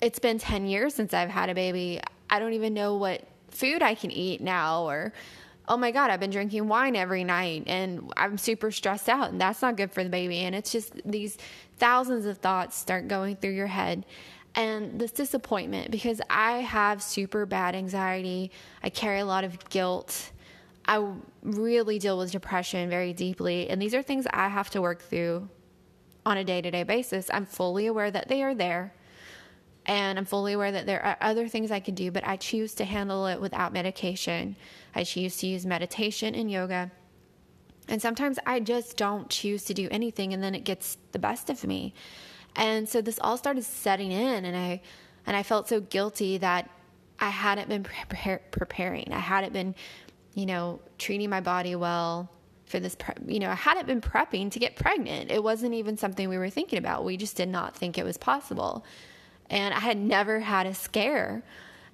It's 0.00 0.18
been 0.18 0.38
10 0.38 0.66
years 0.66 0.94
since 0.94 1.12
I've 1.12 1.30
had 1.30 1.50
a 1.50 1.54
baby. 1.54 2.00
I 2.30 2.38
don't 2.38 2.52
even 2.52 2.74
know 2.74 2.96
what 2.96 3.22
food 3.50 3.82
I 3.82 3.94
can 3.94 4.10
eat 4.10 4.40
now 4.40 4.84
or 4.84 5.12
oh 5.68 5.76
my 5.76 5.90
god, 5.90 6.10
I've 6.10 6.20
been 6.20 6.30
drinking 6.30 6.68
wine 6.68 6.96
every 6.96 7.24
night 7.24 7.64
and 7.66 8.12
I'm 8.16 8.38
super 8.38 8.70
stressed 8.70 9.08
out 9.08 9.30
and 9.30 9.40
that's 9.40 9.62
not 9.62 9.76
good 9.76 9.92
for 9.92 10.04
the 10.04 10.10
baby 10.10 10.38
and 10.40 10.54
it's 10.54 10.70
just 10.70 10.92
these 11.04 11.38
thousands 11.78 12.26
of 12.26 12.38
thoughts 12.38 12.76
start 12.76 13.08
going 13.08 13.36
through 13.36 13.52
your 13.52 13.66
head 13.66 14.06
and 14.54 14.98
this 14.98 15.12
disappointment 15.12 15.90
because 15.90 16.20
I 16.30 16.58
have 16.58 17.02
super 17.02 17.46
bad 17.46 17.74
anxiety. 17.74 18.50
I 18.82 18.90
carry 18.90 19.20
a 19.20 19.26
lot 19.26 19.44
of 19.44 19.68
guilt 19.68 20.32
I 20.88 21.04
really 21.42 21.98
deal 21.98 22.18
with 22.18 22.30
depression 22.30 22.88
very 22.88 23.12
deeply. 23.12 23.68
And 23.68 23.82
these 23.82 23.94
are 23.94 24.02
things 24.02 24.26
I 24.32 24.48
have 24.48 24.70
to 24.70 24.80
work 24.80 25.02
through 25.02 25.48
on 26.24 26.36
a 26.36 26.44
day 26.44 26.60
to 26.60 26.70
day 26.70 26.84
basis. 26.84 27.28
I'm 27.32 27.46
fully 27.46 27.86
aware 27.86 28.10
that 28.10 28.28
they 28.28 28.42
are 28.42 28.54
there. 28.54 28.92
And 29.86 30.18
I'm 30.18 30.24
fully 30.24 30.52
aware 30.52 30.72
that 30.72 30.86
there 30.86 31.02
are 31.02 31.16
other 31.20 31.48
things 31.48 31.70
I 31.70 31.80
can 31.80 31.94
do, 31.94 32.10
but 32.10 32.26
I 32.26 32.36
choose 32.36 32.74
to 32.74 32.84
handle 32.84 33.26
it 33.26 33.40
without 33.40 33.72
medication. 33.72 34.56
I 34.94 35.04
choose 35.04 35.36
to 35.38 35.46
use 35.46 35.64
meditation 35.64 36.34
and 36.34 36.50
yoga. 36.50 36.90
And 37.88 38.02
sometimes 38.02 38.38
I 38.44 38.60
just 38.60 38.96
don't 38.96 39.30
choose 39.30 39.64
to 39.64 39.74
do 39.74 39.86
anything 39.90 40.32
and 40.32 40.42
then 40.42 40.54
it 40.56 40.64
gets 40.64 40.98
the 41.12 41.20
best 41.20 41.50
of 41.50 41.62
me. 41.64 41.94
And 42.56 42.88
so 42.88 43.00
this 43.00 43.20
all 43.20 43.36
started 43.36 43.64
setting 43.64 44.10
in 44.10 44.44
and 44.44 44.56
I 44.56 44.82
and 45.24 45.36
I 45.36 45.42
felt 45.42 45.68
so 45.68 45.80
guilty 45.80 46.38
that 46.38 46.68
I 47.18 47.30
hadn't 47.30 47.68
been 47.68 47.84
pre- 47.84 48.38
preparing. 48.50 49.12
I 49.12 49.18
hadn't 49.18 49.52
been 49.52 49.74
you 50.36 50.44
know, 50.44 50.80
treating 50.98 51.30
my 51.30 51.40
body 51.40 51.74
well 51.74 52.30
for 52.66 52.78
this, 52.78 52.94
pre- 52.94 53.14
you 53.26 53.40
know, 53.40 53.48
I 53.48 53.54
hadn't 53.54 53.86
been 53.86 54.02
prepping 54.02 54.50
to 54.52 54.58
get 54.58 54.76
pregnant. 54.76 55.30
It 55.30 55.42
wasn't 55.42 55.72
even 55.72 55.96
something 55.96 56.28
we 56.28 56.36
were 56.36 56.50
thinking 56.50 56.78
about. 56.78 57.04
We 57.04 57.16
just 57.16 57.36
did 57.36 57.48
not 57.48 57.74
think 57.74 57.96
it 57.96 58.04
was 58.04 58.18
possible. 58.18 58.84
And 59.50 59.72
I 59.72 59.80
had 59.80 59.96
never 59.96 60.40
had 60.40 60.66
a 60.66 60.74
scare. 60.74 61.42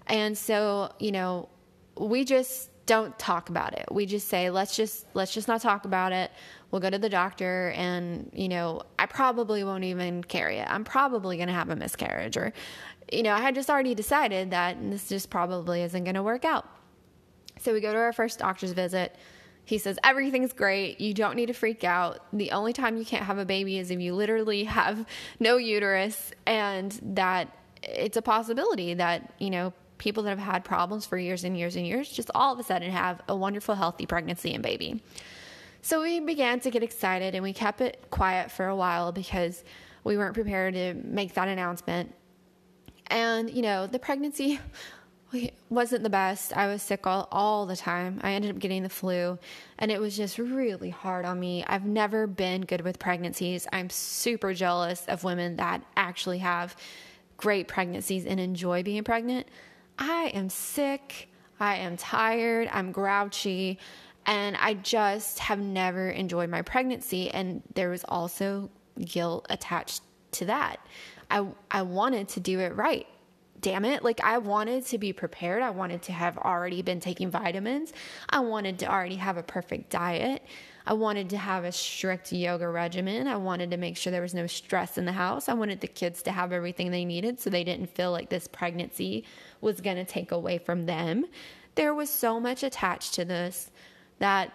And 0.07 0.37
so, 0.37 0.93
you 0.99 1.13
know, 1.13 1.49
we 1.97 2.25
just 2.25 2.71
don't 2.87 3.17
talk 3.19 3.49
about 3.49 3.75
it. 3.79 3.87
We 3.91 4.07
just 4.07 4.29
say, 4.29 4.51
let's 4.51 4.75
just, 4.75 5.07
let's 5.15 5.33
just 5.33 5.49
not 5.49 5.61
talk 5.61 5.85
about 5.85 6.13
it. 6.13 6.31
We'll 6.71 6.81
go 6.81 6.91
to 6.91 6.99
the 6.99 7.09
doctor 7.09 7.73
and, 7.77 8.31
you 8.33 8.49
know, 8.49 8.83
I 8.99 9.07
probably 9.07 9.63
won't 9.63 9.85
even 9.85 10.25
carry 10.25 10.59
it. 10.59 10.67
I'm 10.69 10.85
probably 10.85 11.37
going 11.37 11.49
to 11.49 11.55
have 11.55 11.71
a 11.71 11.77
miscarriage 11.77 12.37
or, 12.37 12.53
you 13.13 13.23
know, 13.23 13.33
I 13.33 13.41
had 13.41 13.55
just 13.55 13.71
already 13.71 13.95
decided 13.95 14.51
that 14.51 14.79
this 14.91 15.09
just 15.09 15.31
probably 15.31 15.83
isn't 15.83 16.05
going 16.05 16.15
to 16.15 16.23
work 16.23 16.45
out. 16.45 16.67
So 17.61 17.73
we 17.73 17.81
go 17.81 17.93
to 17.93 17.99
our 17.99 18.13
first 18.13 18.39
doctor's 18.39 18.73
visit. 18.73 19.17
He 19.65 19.79
says, 19.79 19.99
Everything's 20.03 20.53
great. 20.53 21.01
You 21.01 21.15
don't 21.15 21.37
need 21.37 21.47
to 21.47 21.53
freak 21.53 21.85
out. 21.85 22.25
The 22.33 22.51
only 22.53 22.73
time 22.73 22.97
you 22.97 23.05
can't 23.05 23.25
have 23.25 23.39
a 23.39 23.45
baby 23.45 23.79
is 23.79 23.91
if 23.91 24.01
you 24.01 24.15
literally 24.15 24.65
have 24.81 25.07
no 25.41 25.57
uterus, 25.57 26.33
and 26.47 26.99
that 27.15 27.57
it's 27.83 28.17
a 28.17 28.23
possibility 28.23 28.95
that, 28.95 29.33
you 29.39 29.51
know, 29.51 29.73
people 29.99 30.25
that 30.25 30.31
have 30.31 30.39
had 30.39 30.65
problems 30.65 31.07
for 31.07 31.17
years 31.17 31.45
and 31.45 31.57
years 31.57 31.77
and 31.77 31.87
years 31.87 32.09
just 32.09 32.29
all 32.35 32.53
of 32.53 32.59
a 32.59 32.63
sudden 32.63 32.91
have 32.91 33.21
a 33.29 33.37
wonderful, 33.37 33.75
healthy 33.75 34.05
pregnancy 34.05 34.53
and 34.53 34.63
baby. 34.63 35.01
So 35.81 36.03
we 36.03 36.21
began 36.21 36.61
to 36.61 36.71
get 36.71 36.83
excited 36.83 37.35
and 37.35 37.43
we 37.43 37.53
kept 37.53 37.81
it 37.81 38.05
quiet 38.11 38.51
for 38.51 38.67
a 38.67 38.75
while 38.75 39.13
because 39.13 39.63
we 40.05 40.17
weren't 40.17 40.35
prepared 40.35 40.75
to 40.75 40.95
make 40.95 41.35
that 41.35 41.49
announcement. 41.49 42.15
And, 43.09 43.51
you 43.51 43.63
know, 43.63 43.87
the 43.87 43.99
pregnancy 43.99 44.59
wasn't 45.71 46.03
the 46.03 46.11
best. 46.11 46.57
I 46.57 46.67
was 46.67 46.83
sick 46.83 47.07
all, 47.07 47.29
all 47.33 47.67
the 47.67 47.77
time. 47.77 48.21
I 48.23 48.33
ended 48.33 48.51
up 48.51 48.59
getting 48.59 48.83
the 48.83 48.89
flu, 48.89 49.39
and 49.79 49.91
it 49.91 50.01
was 50.01 50.17
just 50.17 50.39
really 50.39 50.91
hard 50.91 51.25
on 51.25 51.41
me. 51.41 51.65
I've 51.67 51.85
never 51.85 52.27
been 52.27 52.63
good 52.63 52.83
with 52.83 52.99
pregnancies. 52.99 53.67
I'm 53.73 53.91
super 53.91 54.53
jealous 54.53 55.05
of 55.07 55.25
women 55.25 55.57
that 55.57 55.83
actually 55.97 56.39
have 56.39 56.77
great 57.37 57.69
pregnancies 57.69 58.27
and 58.27 58.39
enjoy 58.39 58.83
being 58.83 59.05
pregnant. 59.05 59.49
I 59.99 60.31
am 60.35 60.49
sick. 60.49 61.29
I 61.59 61.77
am 61.77 61.97
tired. 61.97 62.69
I'm 62.73 62.93
grouchy. 62.93 63.79
And 64.27 64.57
I 64.57 64.75
just 64.75 65.39
have 65.41 65.59
never 65.59 66.11
enjoyed 66.11 66.51
my 66.51 66.63
pregnancy. 66.63 67.31
And 67.31 67.63
there 67.75 67.91
was 67.91 68.05
also 68.09 68.71
guilt 69.05 69.47
attached 69.51 70.03
to 70.33 70.45
that. 70.47 70.79
I, 71.31 71.47
I 71.71 71.83
wanted 71.83 72.29
to 72.29 72.41
do 72.41 72.61
it 72.61 72.77
right 72.77 73.07
damn 73.63 73.85
it. 73.85 74.05
Like, 74.05 74.21
I 74.23 74.39
wanted 74.39 74.85
to 74.87 74.99
be 74.99 75.13
prepared. 75.13 75.63
I 75.63 75.71
wanted 75.71 76.03
to 76.03 76.13
have 76.13 76.37
already 76.37 76.83
been 76.83 77.01
taking 77.01 77.31
vitamins. 77.31 77.93
I 78.29 78.41
wanted 78.41 78.79
to 78.81 78.93
already 78.93 79.17
have 79.17 79.37
a 79.39 79.43
perfect 79.43 79.91
diet. 79.91 80.43
I 80.85 80.95
wanted 80.95 81.31
to 81.31 81.39
have 81.39 81.65
a 81.65 81.73
strict 81.73 82.33
yoga 82.33 82.69
regimen. 82.69 83.29
I 83.29 83.37
wanted 83.37 83.71
to 83.71 83.77
make 83.77 83.97
sure 83.97 84.11
there 84.11 84.21
was 84.21 84.35
no 84.35 84.49
stress 84.49 84.99
in 84.99 85.05
the 85.05 85.13
house. 85.13 85.49
I 85.49 85.55
wanted 85.55 85.81
the 85.81 85.87
kids 85.87 86.23
to 86.25 86.33
have 86.33 86.53
everything 86.53 86.91
they 86.91 87.05
needed 87.05 87.39
so 87.39 87.51
they 87.51 87.65
didn't 87.65 87.95
feel 87.95 88.11
like 88.11 88.29
this 88.29 88.49
pregnancy 88.49 89.25
was 89.61 89.81
going 89.81 89.97
to 89.97 90.05
take 90.05 90.33
away 90.33 90.59
from 90.59 90.87
them. 90.87 91.25
There 91.77 91.95
was 91.95 92.11
so 92.11 92.41
much 92.41 92.65
attached 92.65 93.15
to 93.15 93.25
this 93.25 93.71
that 94.19 94.53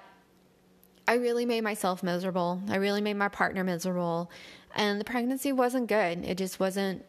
I 1.08 1.14
really 1.14 1.46
made 1.46 1.64
myself 1.64 2.04
miserable. 2.04 2.62
I 2.70 2.76
really 2.76 3.02
made 3.02 3.16
my 3.16 3.30
partner 3.30 3.64
miserable. 3.64 4.30
And 4.76 5.00
the 5.00 5.06
pregnancy 5.06 5.54
wasn't 5.54 5.88
good. 5.88 6.26
It 6.26 6.38
just 6.38 6.60
wasn't 6.60 7.06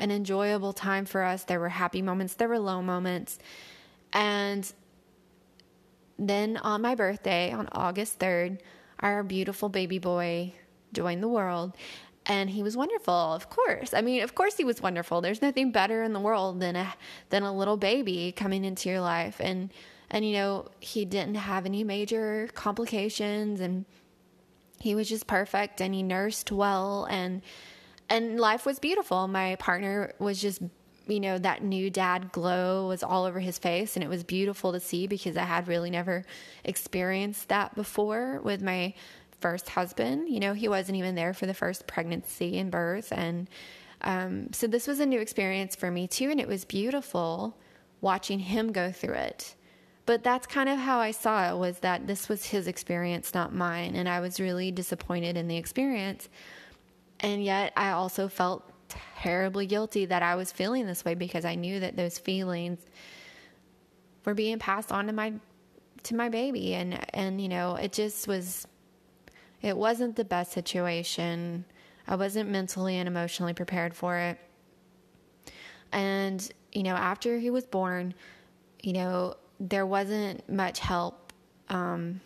an 0.00 0.10
enjoyable 0.10 0.72
time 0.72 1.04
for 1.04 1.22
us. 1.22 1.44
There 1.44 1.60
were 1.60 1.68
happy 1.68 2.02
moments, 2.02 2.34
there 2.34 2.48
were 2.48 2.58
low 2.58 2.82
moments. 2.82 3.38
And 4.12 4.70
then 6.18 6.56
on 6.56 6.82
my 6.82 6.94
birthday, 6.94 7.52
on 7.52 7.68
August 7.72 8.18
3rd, 8.18 8.58
our 8.98 9.22
beautiful 9.22 9.68
baby 9.68 9.98
boy 9.98 10.54
joined 10.92 11.22
the 11.22 11.28
world. 11.28 11.74
And 12.26 12.50
he 12.50 12.62
was 12.62 12.76
wonderful, 12.76 13.14
of 13.14 13.48
course. 13.48 13.94
I 13.94 14.02
mean, 14.02 14.22
of 14.22 14.34
course 14.34 14.56
he 14.56 14.64
was 14.64 14.82
wonderful. 14.82 15.20
There's 15.20 15.40
nothing 15.40 15.72
better 15.72 16.02
in 16.02 16.12
the 16.12 16.20
world 16.20 16.60
than 16.60 16.76
a 16.76 16.94
than 17.30 17.42
a 17.42 17.56
little 17.56 17.78
baby 17.78 18.32
coming 18.32 18.64
into 18.64 18.88
your 18.88 19.00
life. 19.00 19.40
And 19.40 19.70
and 20.10 20.24
you 20.26 20.34
know, 20.34 20.68
he 20.80 21.04
didn't 21.04 21.36
have 21.36 21.64
any 21.64 21.82
major 21.82 22.48
complications 22.54 23.60
and 23.60 23.86
he 24.80 24.94
was 24.94 25.08
just 25.08 25.26
perfect 25.26 25.80
and 25.80 25.94
he 25.94 26.02
nursed 26.02 26.52
well 26.52 27.06
and 27.10 27.42
and 28.10 28.38
life 28.38 28.66
was 28.66 28.78
beautiful. 28.78 29.26
My 29.28 29.54
partner 29.56 30.12
was 30.18 30.40
just 30.40 30.60
you 31.06 31.20
know 31.20 31.38
that 31.38 31.62
new 31.62 31.90
dad 31.90 32.30
glow 32.30 32.86
was 32.88 33.02
all 33.02 33.24
over 33.24 33.40
his 33.40 33.58
face 33.58 33.96
and 33.96 34.04
it 34.04 34.08
was 34.08 34.22
beautiful 34.22 34.72
to 34.72 34.80
see 34.80 35.06
because 35.06 35.36
I 35.36 35.44
had 35.44 35.66
really 35.66 35.90
never 35.90 36.24
experienced 36.64 37.48
that 37.48 37.74
before 37.74 38.40
with 38.44 38.62
my 38.62 38.94
first 39.40 39.70
husband. 39.70 40.28
You 40.28 40.40
know, 40.40 40.52
he 40.52 40.68
wasn't 40.68 40.98
even 40.98 41.14
there 41.14 41.32
for 41.32 41.46
the 41.46 41.54
first 41.54 41.86
pregnancy 41.86 42.58
and 42.58 42.70
birth 42.70 43.12
and 43.12 43.48
um, 44.02 44.52
so 44.52 44.66
this 44.66 44.86
was 44.86 45.00
a 45.00 45.06
new 45.06 45.20
experience 45.20 45.74
for 45.74 45.90
me 45.90 46.06
too 46.06 46.30
and 46.30 46.40
it 46.40 46.48
was 46.48 46.64
beautiful 46.64 47.56
watching 48.00 48.38
him 48.38 48.72
go 48.72 48.92
through 48.92 49.14
it. 49.14 49.54
But 50.06 50.24
that's 50.24 50.46
kind 50.46 50.68
of 50.68 50.78
how 50.78 50.98
I 50.98 51.10
saw 51.12 51.52
it 51.52 51.58
was 51.58 51.78
that 51.80 52.06
this 52.06 52.28
was 52.28 52.46
his 52.46 52.66
experience, 52.66 53.34
not 53.34 53.54
mine, 53.54 53.94
and 53.94 54.08
I 54.08 54.20
was 54.20 54.40
really 54.40 54.72
disappointed 54.72 55.36
in 55.36 55.46
the 55.46 55.56
experience. 55.56 56.28
And 57.20 57.44
yet 57.44 57.72
I 57.76 57.90
also 57.90 58.28
felt 58.28 58.64
terribly 58.88 59.66
guilty 59.66 60.06
that 60.06 60.22
I 60.22 60.34
was 60.34 60.50
feeling 60.50 60.86
this 60.86 61.04
way 61.04 61.14
because 61.14 61.44
I 61.44 61.54
knew 61.54 61.80
that 61.80 61.96
those 61.96 62.18
feelings 62.18 62.80
were 64.24 64.34
being 64.34 64.58
passed 64.58 64.90
on 64.90 65.06
to 65.06 65.12
my 65.12 65.34
to 66.02 66.14
my 66.14 66.30
baby 66.30 66.74
and 66.74 66.98
and 67.14 67.40
you 67.40 67.48
know 67.48 67.74
it 67.74 67.92
just 67.92 68.26
was 68.26 68.66
it 69.60 69.76
wasn't 69.76 70.16
the 70.16 70.24
best 70.24 70.52
situation. 70.52 71.66
I 72.08 72.16
wasn't 72.16 72.48
mentally 72.48 72.96
and 72.96 73.06
emotionally 73.06 73.52
prepared 73.52 73.94
for 73.94 74.16
it. 74.16 74.38
And 75.92 76.50
you 76.72 76.82
know 76.82 76.94
after 76.94 77.38
he 77.38 77.50
was 77.50 77.66
born, 77.66 78.14
you 78.82 78.94
know 78.94 79.34
there 79.60 79.84
wasn't 79.84 80.48
much 80.48 80.78
help 80.78 81.34
um, 81.68 82.20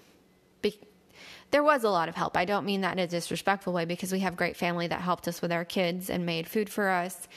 there 1.54 1.62
was 1.62 1.84
a 1.84 1.88
lot 1.88 2.08
of 2.08 2.16
help. 2.16 2.36
I 2.36 2.46
don't 2.46 2.66
mean 2.66 2.80
that 2.80 2.94
in 2.94 2.98
a 2.98 3.06
disrespectful 3.06 3.72
way 3.72 3.84
because 3.84 4.10
we 4.10 4.18
have 4.18 4.34
great 4.34 4.56
family 4.56 4.88
that 4.88 5.00
helped 5.00 5.28
us 5.28 5.40
with 5.40 5.52
our 5.52 5.64
kids 5.64 6.10
and 6.10 6.26
made 6.26 6.48
food 6.48 6.68
for 6.68 6.88
us 6.88 7.28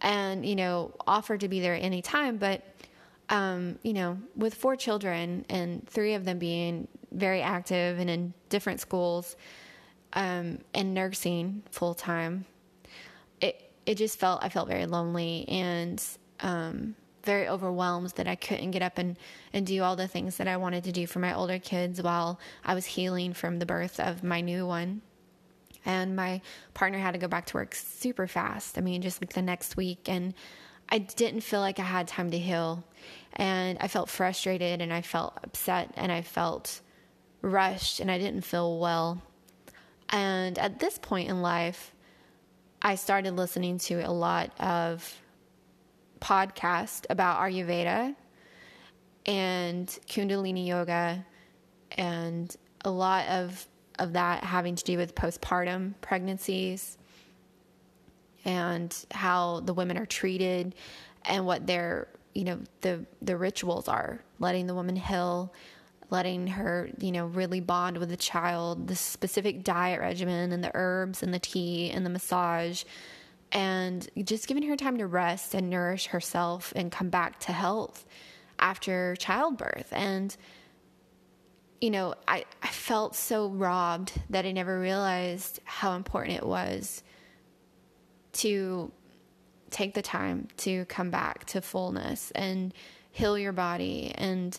and, 0.00 0.44
you 0.44 0.56
know, 0.56 0.92
offered 1.06 1.38
to 1.42 1.48
be 1.48 1.60
there 1.60 1.78
any 1.80 2.02
time. 2.02 2.36
But, 2.36 2.64
um, 3.28 3.78
you 3.84 3.92
know, 3.92 4.18
with 4.34 4.54
four 4.56 4.74
children 4.74 5.46
and 5.48 5.88
three 5.88 6.14
of 6.14 6.24
them 6.24 6.40
being 6.40 6.88
very 7.12 7.42
active 7.42 8.00
and 8.00 8.10
in 8.10 8.34
different 8.48 8.80
schools 8.80 9.36
um, 10.14 10.58
and 10.74 10.92
nursing 10.92 11.62
full 11.70 11.94
time, 11.94 12.46
it, 13.40 13.70
it 13.86 13.94
just 13.94 14.18
felt, 14.18 14.42
I 14.42 14.48
felt 14.48 14.66
very 14.66 14.86
lonely 14.86 15.44
and, 15.46 16.04
um, 16.40 16.96
very 17.22 17.48
overwhelmed 17.48 18.10
that 18.10 18.26
I 18.26 18.34
couldn't 18.34 18.70
get 18.70 18.82
up 18.82 18.98
and, 18.98 19.16
and 19.52 19.66
do 19.66 19.82
all 19.82 19.96
the 19.96 20.08
things 20.08 20.36
that 20.36 20.48
I 20.48 20.56
wanted 20.56 20.84
to 20.84 20.92
do 20.92 21.06
for 21.06 21.18
my 21.18 21.34
older 21.34 21.58
kids 21.58 22.02
while 22.02 22.38
I 22.64 22.74
was 22.74 22.86
healing 22.86 23.34
from 23.34 23.58
the 23.58 23.66
birth 23.66 24.00
of 24.00 24.22
my 24.22 24.40
new 24.40 24.66
one. 24.66 25.02
And 25.84 26.14
my 26.14 26.42
partner 26.74 26.98
had 26.98 27.12
to 27.12 27.18
go 27.18 27.28
back 27.28 27.46
to 27.46 27.54
work 27.54 27.74
super 27.74 28.26
fast. 28.26 28.76
I 28.76 28.80
mean, 28.80 29.02
just 29.02 29.22
like 29.22 29.32
the 29.32 29.42
next 29.42 29.76
week. 29.76 30.08
And 30.08 30.34
I 30.88 30.98
didn't 30.98 31.40
feel 31.40 31.60
like 31.60 31.78
I 31.78 31.84
had 31.84 32.08
time 32.08 32.30
to 32.30 32.38
heal. 32.38 32.84
And 33.34 33.78
I 33.80 33.88
felt 33.88 34.08
frustrated 34.10 34.80
and 34.80 34.92
I 34.92 35.02
felt 35.02 35.38
upset 35.42 35.92
and 35.96 36.12
I 36.12 36.22
felt 36.22 36.80
rushed 37.42 38.00
and 38.00 38.10
I 38.10 38.18
didn't 38.18 38.42
feel 38.42 38.78
well. 38.78 39.22
And 40.10 40.58
at 40.58 40.80
this 40.80 40.98
point 40.98 41.30
in 41.30 41.40
life, 41.40 41.94
I 42.82 42.96
started 42.96 43.36
listening 43.36 43.78
to 43.78 44.00
a 44.00 44.10
lot 44.10 44.50
of 44.58 45.20
podcasts 46.20 47.04
about 47.10 47.40
Ayurveda 47.40 48.14
and 49.26 49.86
Kundalini 50.06 50.66
yoga 50.66 51.24
and 51.92 52.54
a 52.84 52.90
lot 52.90 53.26
of 53.28 53.66
of 53.98 54.14
that 54.14 54.44
having 54.44 54.74
to 54.74 54.84
do 54.84 54.96
with 54.96 55.14
postpartum 55.14 55.94
pregnancies 56.00 56.96
and 58.44 59.04
how 59.10 59.60
the 59.60 59.74
women 59.74 59.98
are 59.98 60.06
treated 60.06 60.74
and 61.24 61.44
what 61.44 61.66
their 61.66 62.08
you 62.34 62.44
know 62.44 62.58
the 62.80 63.04
the 63.20 63.36
rituals 63.36 63.88
are. 63.88 64.22
Letting 64.38 64.66
the 64.66 64.74
woman 64.74 64.96
heal 64.96 65.52
letting 66.10 66.48
her 66.48 66.90
you 66.98 67.12
know 67.12 67.26
really 67.26 67.60
bond 67.60 67.96
with 67.96 68.08
the 68.08 68.16
child 68.16 68.88
the 68.88 68.96
specific 68.96 69.62
diet 69.62 70.00
regimen 70.00 70.52
and 70.52 70.62
the 70.62 70.70
herbs 70.74 71.22
and 71.22 71.32
the 71.32 71.38
tea 71.38 71.90
and 71.90 72.04
the 72.04 72.10
massage 72.10 72.82
and 73.52 74.08
just 74.24 74.46
giving 74.46 74.62
her 74.64 74.76
time 74.76 74.98
to 74.98 75.06
rest 75.06 75.54
and 75.54 75.70
nourish 75.70 76.06
herself 76.06 76.72
and 76.76 76.92
come 76.92 77.10
back 77.10 77.40
to 77.40 77.52
health 77.52 78.06
after 78.58 79.16
childbirth. 79.16 79.88
And 79.92 80.36
you 81.80 81.90
know 81.90 82.14
I, 82.28 82.44
I 82.62 82.68
felt 82.68 83.16
so 83.16 83.48
robbed 83.48 84.12
that 84.28 84.44
i 84.44 84.52
never 84.52 84.78
realized 84.78 85.60
how 85.64 85.94
important 85.94 86.36
it 86.36 86.44
was 86.44 87.02
to 88.32 88.92
take 89.70 89.94
the 89.94 90.02
time 90.02 90.48
to 90.58 90.84
come 90.86 91.10
back 91.10 91.44
to 91.46 91.60
fullness 91.60 92.30
and 92.32 92.74
heal 93.12 93.38
your 93.38 93.52
body. 93.52 94.12
And 94.14 94.58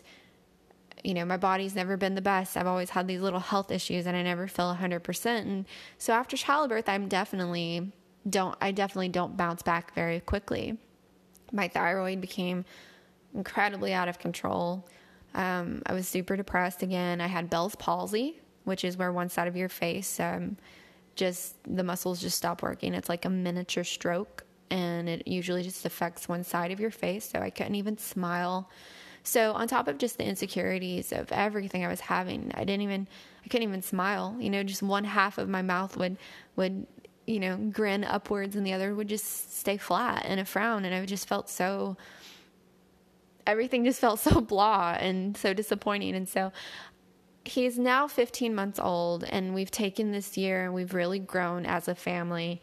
you 1.04 1.14
know 1.14 1.24
my 1.24 1.36
body's 1.36 1.74
never 1.74 1.96
been 1.96 2.14
the 2.14 2.22
best. 2.22 2.56
I've 2.56 2.66
always 2.66 2.90
had 2.90 3.06
these 3.06 3.20
little 3.20 3.40
health 3.40 3.70
issues 3.70 4.06
and 4.06 4.16
i 4.16 4.22
never 4.22 4.46
feel 4.46 4.74
100% 4.74 5.26
and 5.26 5.66
so 5.98 6.12
after 6.12 6.36
childbirth 6.36 6.88
i'm 6.88 7.08
definitely 7.08 7.92
don't 8.28 8.56
i 8.60 8.70
definitely 8.70 9.08
don't 9.08 9.36
bounce 9.36 9.62
back 9.62 9.94
very 9.94 10.20
quickly 10.20 10.78
my 11.52 11.68
thyroid 11.68 12.20
became 12.20 12.64
incredibly 13.34 13.92
out 13.92 14.08
of 14.08 14.18
control 14.18 14.86
um, 15.34 15.82
i 15.86 15.92
was 15.92 16.06
super 16.06 16.36
depressed 16.36 16.82
again 16.82 17.20
i 17.20 17.26
had 17.26 17.50
bell's 17.50 17.74
palsy 17.76 18.38
which 18.64 18.84
is 18.84 18.96
where 18.96 19.12
one 19.12 19.28
side 19.28 19.48
of 19.48 19.56
your 19.56 19.68
face 19.68 20.20
um, 20.20 20.56
just 21.14 21.56
the 21.64 21.82
muscles 21.82 22.20
just 22.20 22.36
stop 22.36 22.62
working 22.62 22.94
it's 22.94 23.08
like 23.08 23.24
a 23.24 23.30
miniature 23.30 23.84
stroke 23.84 24.44
and 24.72 25.06
it 25.06 25.28
usually 25.28 25.62
just 25.62 25.84
affects 25.84 26.30
one 26.30 26.42
side 26.42 26.72
of 26.72 26.80
your 26.80 26.90
face. 26.90 27.28
So 27.28 27.40
I 27.40 27.50
couldn't 27.50 27.74
even 27.74 27.98
smile. 27.98 28.70
So 29.22 29.52
on 29.52 29.68
top 29.68 29.86
of 29.86 29.98
just 29.98 30.16
the 30.16 30.24
insecurities 30.24 31.12
of 31.12 31.30
everything 31.30 31.84
I 31.84 31.88
was 31.88 32.00
having, 32.00 32.50
I 32.54 32.64
didn't 32.64 32.80
even 32.80 33.06
I 33.44 33.48
couldn't 33.48 33.68
even 33.68 33.82
smile. 33.82 34.34
You 34.40 34.48
know, 34.48 34.62
just 34.62 34.82
one 34.82 35.04
half 35.04 35.36
of 35.36 35.46
my 35.46 35.60
mouth 35.60 35.98
would 35.98 36.16
would 36.56 36.86
you 37.26 37.40
know 37.40 37.56
grin 37.56 38.04
upwards 38.04 38.56
and 38.56 38.66
the 38.66 38.72
other 38.72 38.94
would 38.94 39.08
just 39.08 39.56
stay 39.58 39.76
flat 39.76 40.24
in 40.26 40.38
a 40.38 40.44
frown 40.44 40.84
and 40.84 40.94
I 40.94 41.04
just 41.06 41.28
felt 41.28 41.48
so 41.48 41.96
everything 43.46 43.84
just 43.84 44.00
felt 44.00 44.20
so 44.20 44.40
blah 44.52 44.96
and 44.98 45.36
so 45.36 45.52
disappointing 45.54 46.14
and 46.14 46.28
so 46.28 46.52
he's 47.44 47.78
now 47.78 48.06
15 48.06 48.54
months 48.54 48.78
old 48.78 49.24
and 49.24 49.54
we've 49.54 49.70
taken 49.70 50.12
this 50.12 50.36
year 50.36 50.64
and 50.64 50.74
we've 50.74 50.94
really 50.94 51.18
grown 51.18 51.66
as 51.66 51.88
a 51.88 51.94
family 51.94 52.62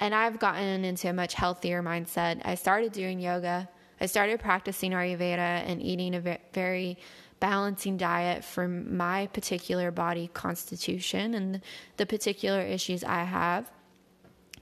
and 0.00 0.14
I've 0.14 0.38
gotten 0.38 0.84
into 0.84 1.08
a 1.08 1.12
much 1.12 1.34
healthier 1.34 1.82
mindset. 1.82 2.40
I 2.44 2.54
started 2.54 2.92
doing 2.92 3.18
yoga. 3.18 3.68
I 4.00 4.06
started 4.06 4.38
practicing 4.38 4.92
Ayurveda 4.92 5.38
and 5.38 5.82
eating 5.82 6.14
a 6.14 6.38
very 6.52 6.98
balancing 7.40 7.96
diet 7.96 8.44
for 8.44 8.68
my 8.68 9.26
particular 9.28 9.90
body 9.90 10.30
constitution 10.32 11.34
and 11.34 11.60
the 11.96 12.06
particular 12.06 12.60
issues 12.60 13.02
I 13.02 13.24
have. 13.24 13.70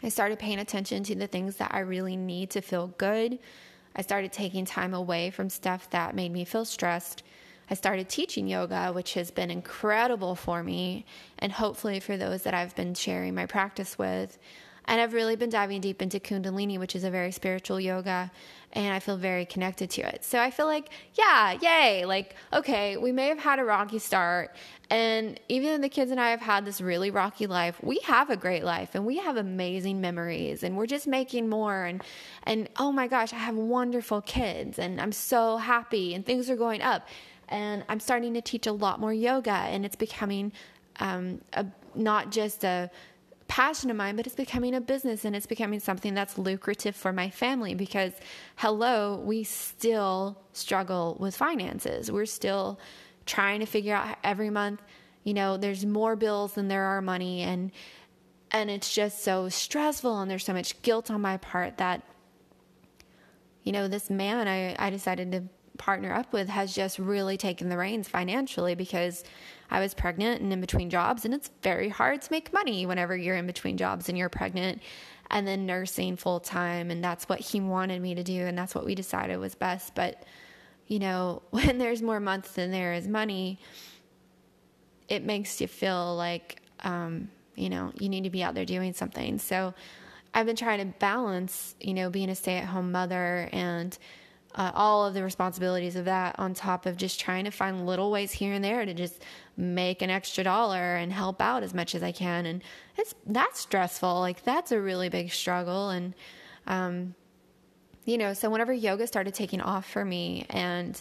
I 0.03 0.09
started 0.09 0.39
paying 0.39 0.59
attention 0.59 1.03
to 1.05 1.15
the 1.15 1.27
things 1.27 1.57
that 1.57 1.73
I 1.75 1.81
really 1.81 2.17
need 2.17 2.51
to 2.51 2.61
feel 2.61 2.89
good. 2.99 3.39
I 3.95 4.03
started 4.03 4.33
taking 4.33 4.65
time 4.65 4.93
away 4.93 5.31
from 5.31 5.49
stuff 5.49 5.89
that 5.91 6.15
made 6.15 6.33
me 6.33 6.45
feel 6.45 6.65
stressed. 6.65 7.23
I 7.71 7.75
started 7.75 8.09
teaching 8.09 8.47
yoga, 8.47 8.93
which 8.93 9.15
has 9.15 9.31
been 9.31 9.51
incredible 9.51 10.35
for 10.35 10.63
me 10.63 11.05
and 11.39 11.51
hopefully 11.51 11.99
for 11.99 12.17
those 12.17 12.43
that 12.43 12.55
I've 12.55 12.77
been 12.77 12.95
sharing 12.95 13.35
my 13.35 13.47
practice 13.47 13.99
with. 13.99 14.39
And 14.89 15.01
I've 15.01 15.15
really 15.15 15.37
been 15.37 15.51
diving 15.51 15.81
deep 15.81 16.01
into 16.01 16.21
Kundalini, 16.21 16.79
which 16.79 16.95
is 16.95 17.05
a 17.05 17.11
very 17.11 17.33
spiritual 17.33 17.81
yoga, 17.81 18.31
and 18.73 18.95
I 18.95 19.01
feel 19.01 19.17
very 19.17 19.45
connected 19.45 19.91
to 19.91 20.03
it. 20.03 20.25
So 20.25 20.39
I 20.39 20.51
feel 20.51 20.67
like, 20.67 20.91
yeah, 21.15 21.59
yay. 21.61 22.05
Like, 22.05 22.37
okay, 22.53 22.97
we 22.97 23.11
may 23.11 23.29
have 23.29 23.39
had 23.39 23.59
a 23.59 23.65
rocky 23.65 23.99
start, 23.99 24.55
and 24.89 25.41
even 25.49 25.81
the 25.81 25.89
kids 25.89 26.11
and 26.13 26.21
I 26.21 26.31
have 26.31 26.41
had 26.41 26.65
this 26.65 26.81
really 26.81 27.11
rocky 27.11 27.49
life, 27.49 27.83
we 27.83 27.99
have 28.05 28.31
a 28.31 28.37
great 28.37 28.63
life 28.63 28.95
and 28.95 29.05
we 29.05 29.17
have 29.19 29.37
amazing 29.37 30.01
memories, 30.01 30.63
and 30.63 30.77
we're 30.77 30.87
just 30.87 31.07
making 31.09 31.49
more. 31.49 31.85
And, 31.85 32.03
and 32.45 32.69
oh 32.77 32.93
my 32.93 33.09
gosh, 33.09 33.33
I 33.33 33.39
have 33.39 33.57
wonderful 33.57 34.21
kids, 34.21 34.79
and 34.79 35.01
I'm 35.01 35.13
so 35.13 35.57
happy, 35.57 36.15
and 36.15 36.25
things 36.25 36.49
are 36.49 36.57
going 36.57 36.83
up. 36.83 37.09
And 37.49 37.85
I'm 37.89 38.01
starting 38.01 38.35
to 38.35 38.41
teach 38.41 38.67
a 38.67 38.73
lot 38.73 39.01
more 39.01 39.13
yoga, 39.13 39.51
and 39.51 39.85
it's 39.85 39.97
becoming 39.97 40.53
um, 41.01 41.41
a, 41.53 41.67
not 41.95 42.31
just 42.31 42.65
a 42.65 42.91
passion 43.49 43.91
of 43.91 43.97
mine, 43.97 44.17
but 44.17 44.27
it's 44.27 44.37
becoming 44.37 44.75
a 44.75 44.81
business 44.81 45.25
and 45.25 45.37
it's 45.37 45.47
becoming 45.47 45.81
something 45.81 46.15
that's 46.15 46.39
lucrative 46.39 46.97
for 46.97 47.13
my 47.13 47.31
family 47.31 47.75
because, 47.75 48.13
hello, 48.57 49.23
we 49.25 49.45
still 49.45 50.39
struggle 50.53 51.17
with 51.19 51.37
finances. 51.37 52.11
We're 52.11 52.27
still 52.27 52.79
trying 53.25 53.61
to 53.61 53.67
figure 53.67 53.95
out 53.95 54.17
every 54.25 54.51
month, 54.51 54.83
you 55.25 55.35
know, 55.35 55.57
there's 55.57 55.85
more 55.85 56.17
bills 56.17 56.55
than 56.55 56.69
there 56.69 56.85
are 56.85 57.03
money 57.03 57.43
and 57.43 57.73
and 58.53 58.71
it's 58.71 58.95
just 58.95 59.25
so 59.25 59.49
stressful 59.49 60.21
and 60.21 60.31
there's 60.31 60.45
so 60.45 60.53
much 60.53 60.81
guilt 60.83 61.11
on 61.11 61.21
my 61.21 61.37
part 61.39 61.79
that 61.79 62.03
you 63.65 63.73
know, 63.73 63.89
this 63.89 64.09
man 64.09 64.47
I, 64.47 64.77
I 64.79 64.91
decided 64.91 65.33
to 65.33 65.43
partner 65.77 66.13
up 66.13 66.33
with 66.33 66.49
has 66.49 66.75
just 66.75 66.99
really 66.99 67.37
taken 67.37 67.69
the 67.69 67.77
reins 67.77 68.09
financially 68.09 68.75
because 68.75 69.25
I 69.71 69.81
was 69.81 69.95
pregnant 69.95 70.41
and 70.41 70.53
in 70.53 70.61
between 70.61 70.91
jobs, 70.91 71.25
and 71.25 71.35
it's 71.35 71.51
very 71.63 71.89
hard 71.89 72.23
to 72.23 72.33
make 72.33 72.53
money 72.53 72.87
whenever 72.87 73.17
you're 73.17 73.37
in 73.37 73.47
between 73.47 73.77
jobs 73.77 74.09
and 74.09 74.17
you're 74.17 74.29
pregnant 74.29 74.81
and 75.31 75.47
then 75.47 75.67
nursing 75.67 76.17
full 76.17 76.41
time. 76.41 76.91
And 76.91 77.03
that's 77.03 77.29
what 77.29 77.41
he 77.41 77.61
wanted 77.61 78.01
me 78.01 78.15
to 78.15 78.23
do, 78.23 78.43
and 78.43 78.57
that's 78.57 78.75
what 78.75 78.85
we 78.85 78.95
decided 78.95 79.39
was 79.39 79.55
best. 79.55 79.95
But, 79.95 80.23
you 80.87 80.99
know, 80.99 81.43
when 81.51 81.79
there's 81.79 82.03
more 82.03 82.21
months 82.21 82.53
than 82.53 82.71
there 82.71 82.95
is 82.95 83.09
money, 83.09 83.59
it 85.09 85.25
makes 85.25 85.61
you 85.61 85.69
feel 85.69 86.17
like, 86.17 86.61
um, 86.81 87.29
you 87.55 87.71
know, 87.71 87.93
you 87.99 88.09
need 88.09 88.25
to 88.25 88.31
be 88.31 88.43
out 88.43 88.55
there 88.55 88.65
doing 88.65 88.93
something. 88.93 89.39
So 89.39 89.73
I've 90.35 90.47
been 90.47 90.57
trying 90.57 90.79
to 90.81 90.99
balance, 90.99 91.75
you 91.81 91.95
know, 91.95 92.11
being 92.11 92.29
a 92.29 92.35
stay 92.35 92.57
at 92.57 92.67
home 92.67 92.93
mother 92.93 93.49
and, 93.53 93.97
uh, 94.57 94.73
all 94.75 95.05
of 95.05 95.15
the 95.15 95.23
responsibilities 95.23 95.97
of 95.97 96.07
that 96.07 96.35
on 96.39 96.55
top 96.55 96.87
of 96.87 96.97
just 96.97 97.21
trying 97.21 97.45
to 97.45 97.51
find 97.51 97.87
little 97.87 98.11
ways 98.11 98.33
here 98.33 98.55
and 98.55 98.65
there 98.65 98.85
to 98.85 98.95
just 98.95 99.23
make 99.57 100.01
an 100.03 100.11
extra 100.11 100.43
dollar 100.43 100.97
and 100.97 101.13
help 101.13 101.43
out 101.43 101.63
as 101.63 101.75
much 101.75 101.95
as 101.95 102.03
I 102.03 102.13
can. 102.13 102.47
And 102.47 102.63
it's 102.97 103.15
that's 103.27 103.61
stressful. 103.61 104.21
Like 104.21 104.43
that's 104.45 104.73
a 104.73 104.81
really 104.81 105.09
big 105.09 105.31
struggle. 105.31 105.91
And 105.91 106.15
um, 106.67 107.15
you 108.07 108.17
know, 108.17 108.33
so 108.33 108.49
whenever 108.49 108.73
yoga 108.73 109.07
started 109.07 109.35
taking 109.35 109.61
off 109.61 109.85
for 109.85 110.05
me 110.05 110.47
and 110.49 111.01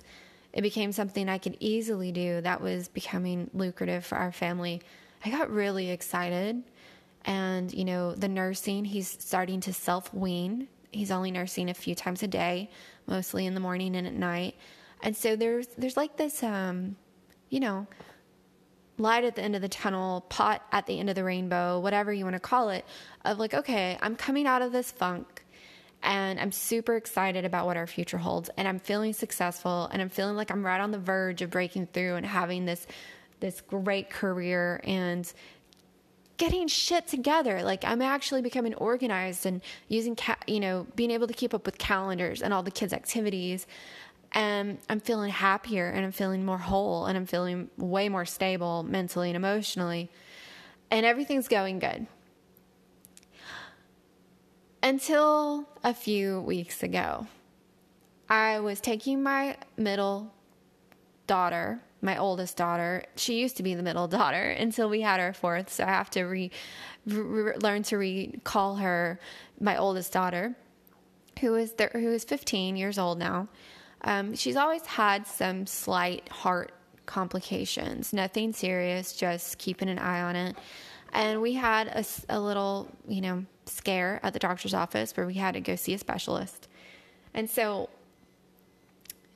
it 0.51 0.61
became 0.61 0.91
something 0.91 1.29
I 1.29 1.37
could 1.37 1.55
easily 1.59 2.11
do 2.11 2.41
that 2.41 2.61
was 2.61 2.87
becoming 2.87 3.49
lucrative 3.53 4.05
for 4.05 4.17
our 4.17 4.31
family, 4.31 4.81
I 5.23 5.29
got 5.29 5.49
really 5.49 5.91
excited. 5.91 6.63
And, 7.25 7.73
you 7.73 7.85
know, 7.85 8.13
the 8.13 8.27
nursing, 8.27 8.85
he's 8.85 9.07
starting 9.07 9.59
to 9.61 9.73
self 9.73 10.13
wean. 10.13 10.67
He's 10.91 11.11
only 11.11 11.31
nursing 11.31 11.69
a 11.69 11.73
few 11.73 11.93
times 11.93 12.23
a 12.23 12.27
day, 12.27 12.69
mostly 13.07 13.45
in 13.45 13.53
the 13.53 13.59
morning 13.59 13.95
and 13.95 14.07
at 14.07 14.13
night. 14.13 14.55
And 15.01 15.15
so 15.15 15.35
there's 15.35 15.67
there's 15.77 15.97
like 15.97 16.17
this 16.17 16.43
um, 16.43 16.95
you 17.49 17.59
know, 17.59 17.87
light 18.97 19.23
at 19.23 19.35
the 19.35 19.41
end 19.41 19.55
of 19.55 19.61
the 19.61 19.69
tunnel, 19.69 20.21
pot 20.21 20.61
at 20.71 20.85
the 20.85 20.99
end 20.99 21.09
of 21.09 21.15
the 21.15 21.23
rainbow, 21.23 21.79
whatever 21.79 22.11
you 22.13 22.23
want 22.23 22.35
to 22.35 22.39
call 22.39 22.69
it, 22.69 22.85
of 23.23 23.39
like, 23.39 23.53
okay, 23.53 23.97
I'm 24.01 24.15
coming 24.15 24.47
out 24.47 24.61
of 24.61 24.71
this 24.71 24.91
funk 24.91 25.43
and 26.01 26.39
I'm 26.39 26.51
super 26.51 26.95
excited 26.95 27.45
about 27.45 27.65
what 27.65 27.77
our 27.77 27.87
future 27.87 28.17
holds 28.17 28.49
and 28.57 28.67
I'm 28.67 28.79
feeling 28.79 29.13
successful 29.13 29.89
and 29.91 30.01
I'm 30.01 30.09
feeling 30.09 30.35
like 30.35 30.51
I'm 30.51 30.65
right 30.65 30.79
on 30.79 30.91
the 30.91 30.99
verge 30.99 31.41
of 31.41 31.49
breaking 31.49 31.87
through 31.87 32.15
and 32.15 32.25
having 32.25 32.65
this 32.65 32.85
this 33.41 33.59
great 33.61 34.09
career 34.09 34.79
and 34.85 35.31
getting 36.37 36.67
shit 36.67 37.07
together. 37.07 37.63
Like 37.63 37.83
I'm 37.83 38.01
actually 38.01 38.41
becoming 38.41 38.73
organized 38.75 39.45
and 39.45 39.61
using, 39.87 40.15
ca- 40.15 40.37
you 40.47 40.59
know, 40.59 40.87
being 40.95 41.11
able 41.11 41.27
to 41.27 41.33
keep 41.33 41.53
up 41.53 41.65
with 41.65 41.77
calendars 41.77 42.41
and 42.41 42.53
all 42.53 42.63
the 42.63 42.71
kids' 42.71 42.93
activities. 42.93 43.67
And 44.33 44.79
I'm 44.89 44.99
feeling 44.99 45.31
happier 45.31 45.87
and 45.87 46.05
I'm 46.05 46.11
feeling 46.11 46.45
more 46.45 46.57
whole 46.57 47.05
and 47.05 47.17
I'm 47.17 47.25
feeling 47.25 47.69
way 47.77 48.09
more 48.09 48.25
stable 48.25 48.83
mentally 48.83 49.29
and 49.29 49.35
emotionally. 49.35 50.09
And 50.91 51.05
everything's 51.05 51.47
going 51.47 51.79
good. 51.79 52.07
Until 54.83 55.67
a 55.83 55.93
few 55.93 56.41
weeks 56.41 56.83
ago, 56.83 57.27
I 58.29 58.59
was 58.59 58.81
taking 58.81 59.23
my 59.23 59.57
middle 59.77 60.33
daughter 61.27 61.81
my 62.05 62.17
oldest 62.17 62.55
daughter. 62.55 63.03
She 63.15 63.41
used 63.41 63.57
to 63.57 63.63
be 63.63 63.73
the 63.75 63.83
middle 63.83 64.07
daughter 64.19 64.51
until 64.51 64.87
we 64.87 65.01
had 65.01 65.19
our 65.19 65.33
fourth. 65.33 65.73
So 65.73 65.83
I 65.83 65.87
have 65.87 66.09
to 66.11 66.23
re, 66.23 66.51
re 67.05 67.57
learn 67.57 67.83
to 67.83 67.97
recall 67.97 68.75
her 68.75 69.19
my 69.59 69.77
oldest 69.77 70.13
daughter, 70.13 70.55
who 71.41 71.55
is 71.55 71.73
th- 71.73 71.91
who 71.91 72.13
is 72.13 72.23
15 72.23 72.77
years 72.77 72.97
old 72.97 73.19
now. 73.19 73.49
Um, 74.03 74.35
she's 74.35 74.55
always 74.55 74.85
had 74.85 75.25
some 75.25 75.65
slight 75.65 76.29
heart 76.29 76.71
complications, 77.07 78.13
nothing 78.13 78.53
serious, 78.53 79.13
just 79.13 79.57
keeping 79.57 79.89
an 79.89 79.99
eye 79.99 80.21
on 80.21 80.35
it. 80.35 80.55
And 81.11 81.41
we 81.41 81.53
had 81.53 81.87
a, 81.87 82.05
a 82.29 82.39
little, 82.39 82.91
you 83.07 83.21
know, 83.21 83.45
scare 83.65 84.19
at 84.21 84.33
the 84.33 84.39
doctor's 84.39 84.73
office 84.73 85.15
where 85.17 85.25
we 85.25 85.35
had 85.35 85.53
to 85.53 85.61
go 85.61 85.75
see 85.75 85.93
a 85.93 85.97
specialist. 85.97 86.67
And 87.33 87.49
so 87.49 87.89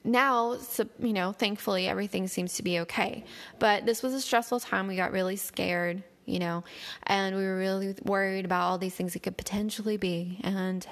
now, 0.04 0.58
you 1.00 1.14
know, 1.14 1.32
thankfully 1.32 1.88
everything 1.88 2.28
seems 2.28 2.56
to 2.56 2.64
be 2.64 2.80
okay. 2.80 3.26
But 3.60 3.86
this 3.86 4.02
was 4.02 4.14
a 4.14 4.22
stressful 4.22 4.62
time. 4.62 4.88
We 4.88 4.96
got 4.96 5.12
really 5.12 5.36
scared, 5.36 6.04
you 6.26 6.40
know, 6.40 6.64
and 7.04 7.36
we 7.36 7.44
were 7.44 7.58
really 7.58 7.96
worried 8.04 8.46
about 8.46 8.64
all 8.64 8.78
these 8.78 8.96
things 8.96 9.16
it 9.16 9.24
could 9.24 9.38
potentially 9.38 9.98
be 9.98 10.40
and 10.44 10.88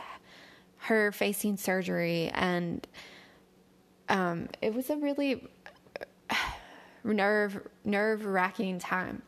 her 0.77 1.11
facing 1.11 1.57
surgery. 1.57 2.29
And 2.33 2.85
um, 4.09 4.49
it 4.61 4.73
was 4.73 4.89
a 4.89 4.97
really 4.97 5.47
nerve 7.03 7.65
nerve 7.85 8.25
wracking 8.25 8.79
time. 8.79 9.21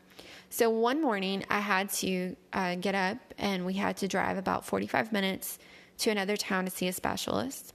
So 0.50 0.68
one 0.68 1.00
morning 1.00 1.44
I 1.48 1.60
had 1.60 1.90
to 1.90 2.36
uh, 2.52 2.74
get 2.74 2.94
up 2.94 3.18
and 3.38 3.64
we 3.64 3.74
had 3.74 3.96
to 3.98 4.08
drive 4.08 4.36
about 4.36 4.66
45 4.66 5.12
minutes 5.12 5.58
to 5.98 6.10
another 6.10 6.36
town 6.36 6.64
to 6.64 6.70
see 6.70 6.88
a 6.88 6.92
specialist. 6.92 7.72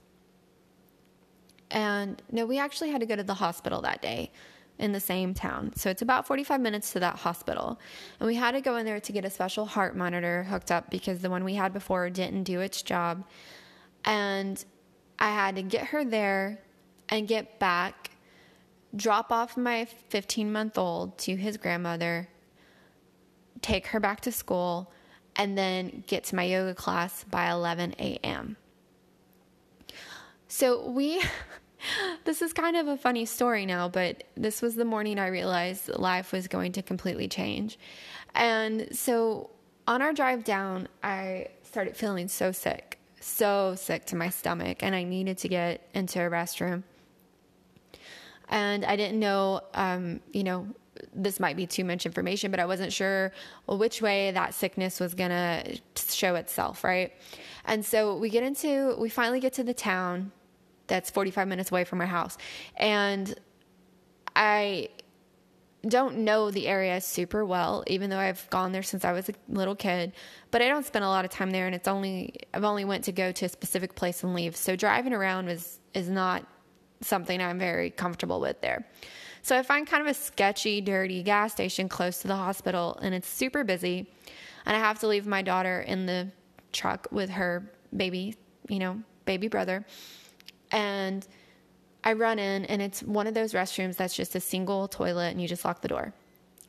And 1.70 2.22
no, 2.30 2.46
we 2.46 2.58
actually 2.58 2.90
had 2.90 3.00
to 3.00 3.06
go 3.06 3.16
to 3.16 3.22
the 3.22 3.34
hospital 3.34 3.80
that 3.82 4.02
day 4.02 4.30
in 4.78 4.92
the 4.92 5.00
same 5.00 5.34
town. 5.34 5.72
So 5.74 5.90
it's 5.90 6.02
about 6.02 6.26
45 6.26 6.60
minutes 6.60 6.92
to 6.92 7.00
that 7.00 7.16
hospital. 7.16 7.80
And 8.20 8.26
we 8.26 8.34
had 8.34 8.52
to 8.52 8.60
go 8.60 8.76
in 8.76 8.84
there 8.84 9.00
to 9.00 9.12
get 9.12 9.24
a 9.24 9.30
special 9.30 9.64
heart 9.64 9.96
monitor 9.96 10.44
hooked 10.44 10.70
up 10.70 10.90
because 10.90 11.20
the 11.20 11.30
one 11.30 11.44
we 11.44 11.54
had 11.54 11.72
before 11.72 12.10
didn't 12.10 12.44
do 12.44 12.60
its 12.60 12.82
job. 12.82 13.24
And 14.04 14.62
I 15.18 15.30
had 15.30 15.56
to 15.56 15.62
get 15.62 15.86
her 15.86 16.04
there 16.04 16.60
and 17.08 17.26
get 17.26 17.58
back, 17.58 18.10
drop 18.94 19.32
off 19.32 19.56
my 19.56 19.86
15 19.86 20.52
month 20.52 20.76
old 20.76 21.16
to 21.18 21.36
his 21.36 21.56
grandmother, 21.56 22.28
take 23.62 23.88
her 23.88 24.00
back 24.00 24.20
to 24.22 24.32
school, 24.32 24.92
and 25.36 25.56
then 25.56 26.04
get 26.06 26.24
to 26.24 26.36
my 26.36 26.44
yoga 26.44 26.74
class 26.74 27.24
by 27.24 27.50
11 27.50 27.94
a.m. 27.98 28.56
So 30.48 30.88
we, 30.88 31.22
this 32.24 32.42
is 32.42 32.52
kind 32.52 32.76
of 32.76 32.88
a 32.88 32.96
funny 32.96 33.24
story 33.24 33.66
now, 33.66 33.88
but 33.88 34.24
this 34.36 34.62
was 34.62 34.74
the 34.74 34.84
morning 34.84 35.18
I 35.18 35.28
realized 35.28 35.88
life 35.88 36.32
was 36.32 36.48
going 36.48 36.72
to 36.72 36.82
completely 36.82 37.28
change. 37.28 37.78
And 38.34 38.88
so 38.96 39.50
on 39.86 40.02
our 40.02 40.12
drive 40.12 40.44
down, 40.44 40.88
I 41.02 41.48
started 41.62 41.96
feeling 41.96 42.28
so 42.28 42.52
sick, 42.52 42.98
so 43.20 43.74
sick 43.76 44.04
to 44.06 44.16
my 44.16 44.28
stomach, 44.28 44.82
and 44.82 44.94
I 44.94 45.04
needed 45.04 45.38
to 45.38 45.48
get 45.48 45.88
into 45.94 46.20
a 46.20 46.30
restroom. 46.30 46.82
And 48.48 48.84
I 48.84 48.94
didn't 48.94 49.18
know, 49.18 49.62
um, 49.74 50.20
you 50.32 50.44
know, 50.44 50.68
this 51.14 51.40
might 51.40 51.56
be 51.56 51.66
too 51.66 51.84
much 51.84 52.06
information, 52.06 52.50
but 52.50 52.60
I 52.60 52.66
wasn't 52.66 52.92
sure 52.92 53.32
which 53.66 54.02
way 54.02 54.30
that 54.32 54.54
sickness 54.54 55.00
was 55.00 55.14
going 55.14 55.30
to 55.30 55.78
show 55.96 56.34
itself, 56.34 56.84
right? 56.84 57.12
And 57.64 57.84
so 57.84 58.16
we 58.16 58.30
get 58.30 58.42
into, 58.42 58.96
we 58.98 59.08
finally 59.08 59.40
get 59.40 59.54
to 59.54 59.64
the 59.64 59.74
town 59.74 60.32
that's 60.86 61.10
45 61.10 61.48
minutes 61.48 61.70
away 61.70 61.84
from 61.84 62.00
our 62.00 62.06
house. 62.06 62.38
And 62.76 63.34
I 64.34 64.90
don't 65.88 66.18
know 66.18 66.50
the 66.50 66.66
area 66.66 67.00
super 67.00 67.44
well, 67.44 67.84
even 67.86 68.10
though 68.10 68.18
I've 68.18 68.48
gone 68.50 68.72
there 68.72 68.82
since 68.82 69.04
I 69.04 69.12
was 69.12 69.28
a 69.28 69.34
little 69.48 69.76
kid. 69.76 70.12
But 70.50 70.62
I 70.62 70.68
don't 70.68 70.84
spend 70.84 71.04
a 71.04 71.08
lot 71.08 71.24
of 71.24 71.30
time 71.30 71.50
there, 71.50 71.66
and 71.66 71.74
it's 71.74 71.88
only 71.88 72.34
I've 72.52 72.64
only 72.64 72.84
went 72.84 73.04
to 73.04 73.12
go 73.12 73.32
to 73.32 73.44
a 73.44 73.48
specific 73.48 73.94
place 73.94 74.22
and 74.22 74.34
leave. 74.34 74.56
So 74.56 74.76
driving 74.76 75.12
around 75.12 75.48
is 75.48 75.80
is 75.94 76.08
not 76.08 76.46
something 77.00 77.40
I'm 77.40 77.58
very 77.58 77.90
comfortable 77.90 78.40
with 78.40 78.60
there. 78.60 78.86
So 79.46 79.56
I 79.56 79.62
find 79.62 79.86
kind 79.86 80.02
of 80.02 80.08
a 80.08 80.14
sketchy, 80.14 80.80
dirty 80.80 81.22
gas 81.22 81.52
station 81.52 81.88
close 81.88 82.18
to 82.18 82.26
the 82.26 82.34
hospital, 82.34 82.98
and 83.00 83.14
it's 83.14 83.28
super 83.28 83.62
busy. 83.62 84.10
And 84.64 84.74
I 84.74 84.80
have 84.80 84.98
to 84.98 85.06
leave 85.06 85.24
my 85.24 85.40
daughter 85.40 85.82
in 85.82 86.04
the 86.04 86.32
truck 86.72 87.06
with 87.12 87.30
her 87.30 87.70
baby, 87.96 88.34
you 88.68 88.80
know, 88.80 89.00
baby 89.24 89.46
brother. 89.46 89.86
And 90.72 91.24
I 92.02 92.14
run 92.14 92.40
in, 92.40 92.64
and 92.64 92.82
it's 92.82 93.04
one 93.04 93.28
of 93.28 93.34
those 93.34 93.52
restrooms 93.52 93.94
that's 93.94 94.16
just 94.16 94.34
a 94.34 94.40
single 94.40 94.88
toilet, 94.88 95.30
and 95.30 95.40
you 95.40 95.46
just 95.46 95.64
lock 95.64 95.80
the 95.80 95.86
door. 95.86 96.12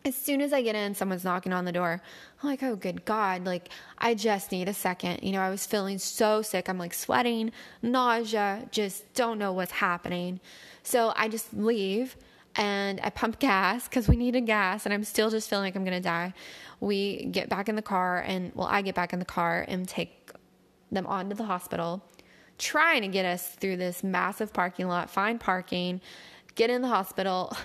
As 0.05 0.15
soon 0.15 0.39
as 0.39 0.53
I 0.53 0.61
get 0.61 0.75
in, 0.75 0.93
someone's 0.93 1.23
knocking 1.23 1.53
on 1.53 1.65
the 1.65 1.71
door. 1.71 1.99
I'm 2.43 2.47
like, 2.47 2.61
oh, 2.61 2.75
good 2.75 3.05
God. 3.05 3.43
Like, 3.43 3.69
I 3.97 4.13
just 4.13 4.51
need 4.51 4.69
a 4.69 4.73
second. 4.75 5.23
You 5.23 5.31
know, 5.31 5.41
I 5.41 5.49
was 5.49 5.65
feeling 5.65 5.97
so 5.97 6.43
sick. 6.43 6.69
I'm 6.69 6.77
like 6.77 6.93
sweating, 6.93 7.53
nausea, 7.81 8.67
just 8.69 9.11
don't 9.15 9.39
know 9.39 9.51
what's 9.51 9.71
happening. 9.71 10.39
So 10.83 11.11
I 11.15 11.27
just 11.27 11.55
leave 11.55 12.15
and 12.57 12.99
I 13.01 13.09
pump 13.09 13.39
gas 13.39 13.87
because 13.87 14.07
we 14.07 14.17
needed 14.17 14.45
gas, 14.45 14.85
and 14.85 14.93
I'm 14.93 15.03
still 15.03 15.29
just 15.29 15.49
feeling 15.49 15.65
like 15.65 15.75
I'm 15.75 15.85
to 15.85 15.99
die. 15.99 16.33
We 16.79 17.25
get 17.25 17.47
back 17.47 17.69
in 17.69 17.75
the 17.75 17.81
car, 17.81 18.19
and 18.19 18.51
well, 18.53 18.67
I 18.67 18.81
get 18.81 18.95
back 18.95 19.13
in 19.13 19.19
the 19.19 19.25
car 19.25 19.63
and 19.67 19.87
take 19.87 20.31
them 20.91 21.07
on 21.07 21.29
to 21.29 21.35
the 21.35 21.45
hospital 21.45 22.03
trying 22.57 23.01
to 23.01 23.07
get 23.07 23.25
us 23.25 23.47
through 23.47 23.77
this 23.77 24.03
massive 24.03 24.51
parking 24.53 24.87
lot, 24.87 25.09
find 25.09 25.39
parking, 25.39 26.01
get 26.55 26.69
in 26.69 26.81
the 26.81 26.87
hospital, 26.87 27.55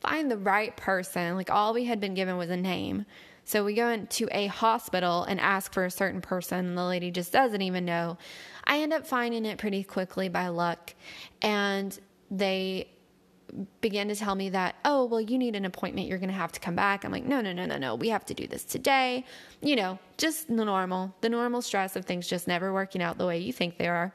find 0.00 0.30
the 0.30 0.36
right 0.36 0.76
person. 0.76 1.36
Like 1.36 1.50
all 1.50 1.72
we 1.72 1.84
had 1.84 2.00
been 2.00 2.14
given 2.14 2.36
was 2.36 2.50
a 2.50 2.56
name. 2.56 3.06
So 3.44 3.64
we 3.64 3.74
go 3.74 3.88
into 3.88 4.28
a 4.32 4.48
hospital 4.48 5.22
and 5.22 5.38
ask 5.38 5.72
for 5.72 5.84
a 5.84 5.90
certain 5.90 6.20
person, 6.20 6.66
and 6.66 6.76
the 6.76 6.84
lady 6.84 7.12
just 7.12 7.32
doesn't 7.32 7.62
even 7.62 7.84
know. 7.84 8.18
I 8.64 8.80
end 8.80 8.92
up 8.92 9.06
finding 9.06 9.46
it 9.46 9.58
pretty 9.58 9.84
quickly 9.84 10.28
by 10.28 10.48
luck, 10.48 10.94
and 11.40 11.96
they 12.28 12.88
began 13.80 14.08
to 14.08 14.16
tell 14.16 14.34
me 14.34 14.50
that, 14.50 14.76
oh, 14.84 15.04
well, 15.04 15.20
you 15.20 15.38
need 15.38 15.56
an 15.56 15.64
appointment. 15.64 16.08
You're 16.08 16.18
going 16.18 16.30
to 16.30 16.34
have 16.34 16.52
to 16.52 16.60
come 16.60 16.74
back. 16.74 17.04
I'm 17.04 17.12
like, 17.12 17.24
no, 17.24 17.40
no, 17.40 17.52
no, 17.52 17.66
no, 17.66 17.78
no. 17.78 17.94
We 17.94 18.08
have 18.08 18.24
to 18.26 18.34
do 18.34 18.46
this 18.46 18.64
today. 18.64 19.24
You 19.60 19.76
know, 19.76 19.98
just 20.18 20.48
the 20.48 20.64
normal, 20.64 21.14
the 21.20 21.28
normal 21.28 21.62
stress 21.62 21.96
of 21.96 22.04
things 22.04 22.28
just 22.28 22.46
never 22.48 22.72
working 22.72 23.02
out 23.02 23.18
the 23.18 23.26
way 23.26 23.38
you 23.38 23.52
think 23.52 23.78
they 23.78 23.88
are 23.88 24.12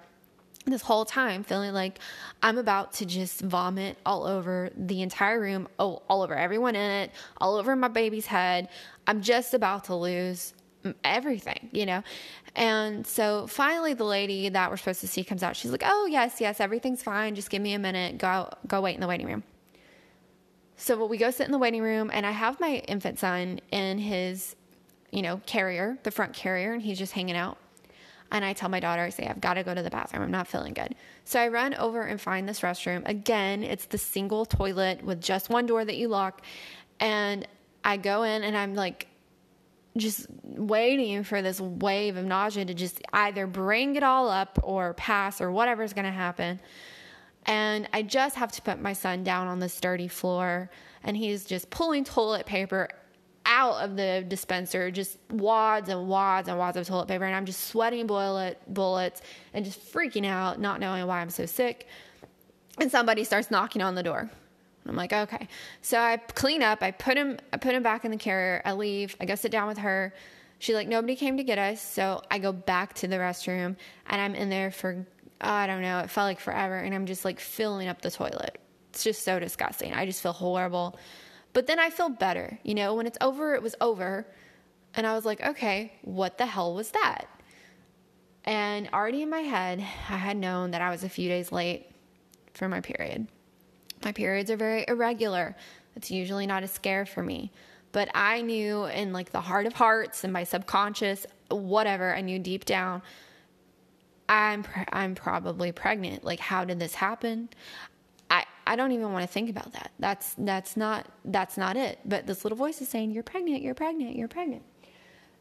this 0.65 0.81
whole 0.81 1.05
time 1.05 1.43
feeling 1.43 1.73
like 1.73 1.99
I'm 2.43 2.57
about 2.57 2.93
to 2.93 3.05
just 3.05 3.41
vomit 3.41 3.97
all 4.05 4.25
over 4.25 4.69
the 4.77 5.01
entire 5.01 5.39
room, 5.39 5.67
oh, 5.79 6.03
all 6.07 6.21
over 6.21 6.35
everyone 6.35 6.75
in 6.75 6.91
it, 6.91 7.11
all 7.37 7.55
over 7.55 7.75
my 7.75 7.87
baby's 7.87 8.27
head. 8.27 8.69
I'm 9.07 9.21
just 9.21 9.53
about 9.53 9.85
to 9.85 9.95
lose 9.95 10.53
everything, 11.03 11.69
you 11.71 11.85
know? 11.85 12.03
And 12.55 13.05
so 13.05 13.47
finally 13.47 13.93
the 13.93 14.03
lady 14.03 14.49
that 14.49 14.69
we're 14.69 14.77
supposed 14.77 15.01
to 15.01 15.07
see 15.07 15.23
comes 15.23 15.43
out. 15.43 15.55
She's 15.55 15.71
like, 15.71 15.83
"Oh, 15.85 16.05
yes, 16.05 16.41
yes, 16.41 16.59
everything's 16.59 17.03
fine. 17.03 17.35
Just 17.35 17.49
give 17.49 17.61
me 17.61 17.73
a 17.73 17.79
minute. 17.79 18.17
Go 18.17 18.49
go 18.67 18.81
wait 18.81 18.95
in 18.95 19.01
the 19.01 19.07
waiting 19.07 19.27
room." 19.27 19.43
So 20.77 21.05
we 21.05 21.17
go 21.17 21.29
sit 21.31 21.45
in 21.45 21.51
the 21.51 21.59
waiting 21.59 21.81
room 21.81 22.09
and 22.11 22.25
I 22.25 22.31
have 22.31 22.59
my 22.59 22.77
infant 22.87 23.19
son 23.19 23.59
in 23.71 23.99
his, 23.99 24.55
you 25.11 25.21
know, 25.21 25.39
carrier, 25.45 25.99
the 26.03 26.11
front 26.11 26.33
carrier, 26.33 26.73
and 26.73 26.81
he's 26.81 26.97
just 26.97 27.13
hanging 27.13 27.35
out 27.35 27.57
and 28.31 28.45
I 28.45 28.53
tell 28.53 28.69
my 28.69 28.79
daughter, 28.79 29.01
I 29.01 29.09
say, 29.09 29.27
I've 29.27 29.41
got 29.41 29.55
to 29.55 29.63
go 29.63 29.73
to 29.75 29.83
the 29.83 29.89
bathroom. 29.89 30.23
I'm 30.23 30.31
not 30.31 30.47
feeling 30.47 30.73
good. 30.73 30.95
So 31.25 31.39
I 31.39 31.49
run 31.49 31.73
over 31.75 32.03
and 32.03 32.19
find 32.19 32.47
this 32.47 32.61
restroom. 32.61 33.07
Again, 33.07 33.61
it's 33.61 33.85
the 33.85 33.97
single 33.97 34.45
toilet 34.45 35.03
with 35.03 35.21
just 35.21 35.49
one 35.49 35.65
door 35.65 35.83
that 35.83 35.97
you 35.97 36.07
lock. 36.07 36.41
And 36.99 37.45
I 37.83 37.97
go 37.97 38.23
in 38.23 38.43
and 38.43 38.55
I'm 38.55 38.73
like, 38.73 39.07
just 39.97 40.27
waiting 40.43 41.23
for 41.23 41.41
this 41.41 41.59
wave 41.59 42.15
of 42.15 42.25
nausea 42.25 42.65
to 42.65 42.73
just 42.73 43.01
either 43.13 43.45
bring 43.47 43.95
it 43.95 44.03
all 44.03 44.29
up 44.29 44.59
or 44.63 44.93
pass 44.93 45.41
or 45.41 45.51
whatever's 45.51 45.93
going 45.93 46.05
to 46.05 46.11
happen. 46.11 46.59
And 47.45 47.89
I 47.91 48.03
just 48.03 48.35
have 48.35 48.51
to 48.53 48.61
put 48.61 48.79
my 48.79 48.93
son 48.93 49.23
down 49.23 49.47
on 49.47 49.59
the 49.59 49.69
sturdy 49.69 50.07
floor 50.07 50.69
and 51.03 51.17
he's 51.17 51.45
just 51.45 51.69
pulling 51.69 52.03
toilet 52.03 52.45
paper 52.45 52.89
out 53.45 53.83
of 53.83 53.95
the 53.95 54.23
dispenser, 54.27 54.91
just 54.91 55.17
wads 55.31 55.89
and 55.89 56.07
wads 56.07 56.47
and 56.47 56.57
wads 56.57 56.77
of 56.77 56.87
toilet 56.87 57.07
paper. 57.07 57.25
And 57.25 57.35
I'm 57.35 57.45
just 57.45 57.65
sweating 57.65 58.07
bullet, 58.07 58.61
bullets 58.67 59.21
and 59.53 59.65
just 59.65 59.79
freaking 59.91 60.25
out, 60.25 60.59
not 60.59 60.79
knowing 60.79 61.05
why 61.07 61.19
I'm 61.19 61.29
so 61.29 61.45
sick. 61.45 61.87
And 62.79 62.89
somebody 62.89 63.23
starts 63.23 63.51
knocking 63.51 63.81
on 63.81 63.95
the 63.95 64.03
door. 64.03 64.29
I'm 64.87 64.95
like, 64.95 65.13
okay. 65.13 65.47
So 65.81 65.99
I 65.99 66.17
clean 66.17 66.63
up. 66.63 66.81
I 66.81 66.91
put 66.91 67.17
him, 67.17 67.37
I 67.53 67.57
put 67.57 67.75
him 67.75 67.83
back 67.83 68.03
in 68.05 68.11
the 68.11 68.17
carrier. 68.17 68.61
I 68.65 68.73
leave. 68.73 69.15
I 69.19 69.25
go 69.25 69.35
sit 69.35 69.51
down 69.51 69.67
with 69.67 69.77
her. 69.79 70.13
She's 70.59 70.75
like 70.75 70.87
nobody 70.87 71.15
came 71.15 71.37
to 71.37 71.43
get 71.43 71.57
us. 71.57 71.81
So 71.81 72.21
I 72.29 72.39
go 72.39 72.51
back 72.51 72.93
to 72.95 73.07
the 73.07 73.17
restroom 73.17 73.75
and 74.07 74.21
I'm 74.21 74.35
in 74.35 74.49
there 74.49 74.71
for 74.71 75.05
oh, 75.43 75.49
I 75.49 75.67
don't 75.67 75.81
know. 75.81 75.99
It 75.99 76.09
felt 76.09 76.25
like 76.25 76.39
forever, 76.39 76.77
and 76.77 76.93
I'm 76.93 77.05
just 77.05 77.25
like 77.25 77.39
filling 77.39 77.87
up 77.87 78.01
the 78.01 78.11
toilet. 78.11 78.59
It's 78.91 79.03
just 79.03 79.23
so 79.23 79.39
disgusting. 79.39 79.93
I 79.93 80.05
just 80.05 80.21
feel 80.21 80.33
horrible. 80.33 80.97
But 81.53 81.67
then 81.67 81.79
I 81.79 81.89
feel 81.89 82.09
better. 82.09 82.59
You 82.63 82.75
know, 82.75 82.95
when 82.95 83.07
it's 83.07 83.17
over, 83.21 83.55
it 83.55 83.61
was 83.61 83.75
over. 83.81 84.25
And 84.93 85.07
I 85.07 85.13
was 85.13 85.25
like, 85.25 85.41
okay, 85.41 85.93
what 86.03 86.37
the 86.37 86.45
hell 86.45 86.73
was 86.73 86.91
that? 86.91 87.25
And 88.43 88.89
already 88.93 89.21
in 89.21 89.29
my 89.29 89.39
head, 89.39 89.79
I 89.79 90.17
had 90.17 90.37
known 90.37 90.71
that 90.71 90.81
I 90.81 90.89
was 90.89 91.03
a 91.03 91.09
few 91.09 91.29
days 91.29 91.51
late 91.51 91.89
for 92.53 92.67
my 92.67 92.81
period. 92.81 93.27
My 94.03 94.11
periods 94.11 94.51
are 94.51 94.57
very 94.57 94.85
irregular. 94.87 95.55
It's 95.95 96.11
usually 96.11 96.47
not 96.47 96.63
a 96.63 96.67
scare 96.67 97.05
for 97.05 97.23
me. 97.23 97.51
But 97.91 98.09
I 98.15 98.41
knew 98.41 98.85
in 98.85 99.11
like 99.13 99.31
the 99.31 99.41
heart 99.41 99.65
of 99.65 99.73
hearts 99.73 100.23
and 100.23 100.31
my 100.31 100.43
subconscious, 100.45 101.25
whatever, 101.49 102.15
I 102.15 102.21
knew 102.21 102.39
deep 102.39 102.65
down 102.65 103.01
I'm 104.31 104.63
pre- 104.63 104.85
I'm 104.93 105.13
probably 105.13 105.73
pregnant. 105.73 106.23
Like 106.23 106.39
how 106.39 106.63
did 106.63 106.79
this 106.79 106.95
happen? 106.95 107.49
I 108.29 108.45
I 108.65 108.77
don't 108.77 108.93
even 108.93 109.11
want 109.11 109.23
to 109.23 109.31
think 109.31 109.49
about 109.49 109.73
that. 109.73 109.91
That's 109.99 110.35
that's 110.37 110.77
not 110.77 111.05
that's 111.25 111.57
not 111.57 111.75
it. 111.75 111.99
But 112.05 112.27
this 112.27 112.45
little 112.45 112.57
voice 112.57 112.81
is 112.81 112.87
saying 112.87 113.11
you're 113.11 113.23
pregnant, 113.23 113.61
you're 113.61 113.75
pregnant, 113.75 114.15
you're 114.15 114.29
pregnant. 114.29 114.63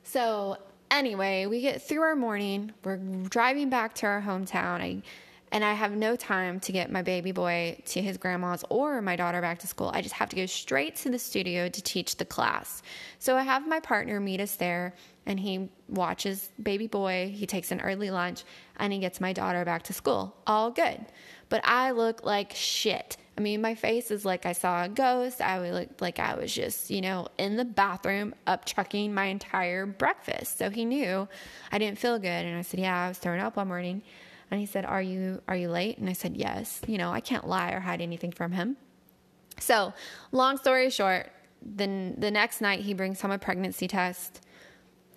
So, 0.02 0.56
anyway, 0.90 1.46
we 1.46 1.60
get 1.60 1.82
through 1.82 2.00
our 2.00 2.16
morning. 2.16 2.72
We're 2.82 2.96
driving 2.96 3.70
back 3.70 3.94
to 3.96 4.06
our 4.06 4.22
hometown. 4.22 4.80
I 4.80 5.02
and 5.52 5.64
I 5.64 5.72
have 5.72 5.92
no 5.92 6.14
time 6.14 6.60
to 6.60 6.72
get 6.72 6.92
my 6.92 7.02
baby 7.02 7.32
boy 7.32 7.82
to 7.86 8.00
his 8.00 8.16
grandma's 8.16 8.64
or 8.68 9.02
my 9.02 9.16
daughter 9.16 9.40
back 9.40 9.58
to 9.60 9.66
school. 9.66 9.90
I 9.92 10.00
just 10.00 10.14
have 10.14 10.28
to 10.30 10.36
go 10.36 10.46
straight 10.46 10.96
to 10.96 11.10
the 11.10 11.18
studio 11.18 11.68
to 11.68 11.82
teach 11.82 12.16
the 12.16 12.24
class. 12.24 12.82
So 13.18 13.36
I 13.36 13.42
have 13.42 13.66
my 13.66 13.80
partner 13.80 14.20
meet 14.20 14.40
us 14.40 14.56
there 14.56 14.94
and 15.26 15.40
he 15.40 15.68
watches 15.88 16.50
baby 16.62 16.86
boy, 16.86 17.32
he 17.34 17.46
takes 17.46 17.72
an 17.72 17.80
early 17.80 18.10
lunch 18.10 18.44
and 18.78 18.92
he 18.92 19.00
gets 19.00 19.20
my 19.20 19.32
daughter 19.32 19.64
back 19.64 19.82
to 19.84 19.92
school. 19.92 20.36
All 20.46 20.70
good. 20.70 21.04
But 21.48 21.62
I 21.64 21.90
look 21.90 22.24
like 22.24 22.52
shit. 22.54 23.16
I 23.36 23.40
mean, 23.40 23.60
my 23.60 23.74
face 23.74 24.10
is 24.10 24.24
like 24.24 24.46
I 24.46 24.52
saw 24.52 24.84
a 24.84 24.88
ghost. 24.88 25.40
I 25.40 25.58
would 25.58 25.72
look 25.72 26.00
like 26.00 26.18
I 26.18 26.34
was 26.34 26.54
just, 26.54 26.90
you 26.90 27.00
know, 27.00 27.26
in 27.38 27.56
the 27.56 27.64
bathroom 27.64 28.34
up 28.46 28.66
chucking 28.66 29.12
my 29.14 29.24
entire 29.26 29.86
breakfast. 29.86 30.58
So 30.58 30.70
he 30.70 30.84
knew 30.84 31.26
I 31.72 31.78
didn't 31.78 31.98
feel 31.98 32.18
good. 32.18 32.28
And 32.28 32.56
I 32.56 32.62
said, 32.62 32.80
Yeah, 32.80 33.06
I 33.06 33.08
was 33.08 33.18
throwing 33.18 33.40
up 33.40 33.56
one 33.56 33.66
morning. 33.66 34.02
And 34.50 34.58
he 34.58 34.66
said, 34.66 34.84
Are 34.84 35.02
you 35.02 35.42
are 35.46 35.56
you 35.56 35.68
late? 35.68 35.98
And 35.98 36.08
I 36.08 36.12
said, 36.12 36.36
Yes. 36.36 36.80
You 36.86 36.98
know, 36.98 37.10
I 37.10 37.20
can't 37.20 37.46
lie 37.46 37.72
or 37.72 37.80
hide 37.80 38.00
anything 38.00 38.32
from 38.32 38.52
him. 38.52 38.76
So, 39.58 39.92
long 40.32 40.56
story 40.56 40.90
short, 40.90 41.30
then 41.62 42.14
the 42.18 42.30
next 42.30 42.60
night 42.60 42.80
he 42.80 42.94
brings 42.94 43.20
home 43.20 43.30
a 43.30 43.38
pregnancy 43.38 43.86
test 43.86 44.40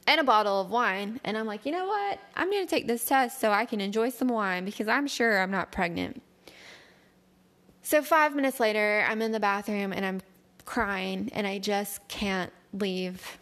and 0.06 0.19
a 0.19 0.24
bottle 0.24 0.60
of 0.60 0.69
wine. 0.69 1.19
And 1.24 1.38
I'm 1.38 1.46
like, 1.46 1.65
you 1.65 1.72
know 1.72 1.88
what? 1.88 2.19
I'm 2.36 2.52
going 2.52 2.65
to 2.65 2.69
take 2.69 2.88
this 2.88 3.06
test 3.06 3.39
so 3.39 3.52
I 3.52 3.65
can 3.65 3.80
enjoy 3.80 4.10
some 4.10 4.28
wine 4.28 4.65
because 4.65 4.88
I'm 4.88 5.08
sure 5.08 5.41
I'm 5.41 5.52
not 5.52 5.72
pregnant. 5.72 6.22
So, 7.82 8.02
five 8.02 8.36
minutes 8.36 8.60
later, 8.60 9.06
I'm 9.08 9.22
in 9.22 9.32
the 9.32 9.39
bathroom 9.39 9.93
and 9.93 10.06
I'm 10.06 10.22
crying 10.65 11.30
and 11.34 11.48
I 11.48 11.58
just 11.60 12.08
can't 12.08 12.52
leave. 12.74 13.39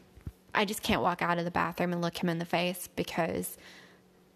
I 0.54 0.66
just 0.66 0.84
can't 0.84 1.02
walk 1.02 1.22
out 1.22 1.38
of 1.38 1.46
the 1.46 1.52
bathroom 1.52 1.94
and 1.94 2.02
look 2.02 2.18
him 2.18 2.30
in 2.30 2.40
the 2.40 2.46
face 2.46 2.90
because 2.96 3.58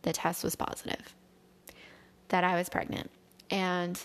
the 0.01 0.13
test 0.13 0.43
was 0.43 0.55
positive 0.55 1.15
that 2.29 2.43
I 2.43 2.55
was 2.55 2.69
pregnant. 2.69 3.11
And 3.49 3.99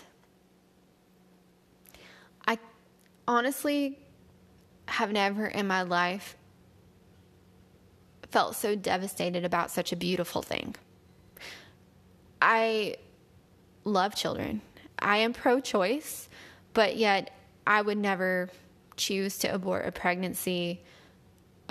I 2.47 2.57
honestly 3.27 3.99
have 4.87 5.11
never 5.11 5.45
in 5.47 5.67
my 5.67 5.81
life 5.83 6.35
felt 8.29 8.55
so 8.55 8.75
devastated 8.75 9.43
about 9.43 9.71
such 9.71 9.91
a 9.91 9.95
beautiful 9.95 10.41
thing. 10.41 10.75
I 12.41 12.95
love 13.83 14.15
children. 14.15 14.61
I 14.99 15.17
am 15.17 15.33
pro 15.33 15.59
choice, 15.59 16.29
but 16.73 16.97
yet 16.97 17.35
I 17.67 17.81
would 17.81 17.97
never 17.97 18.49
choose 18.95 19.37
to 19.39 19.47
abort 19.47 19.85
a 19.85 19.91
pregnancy 19.91 20.81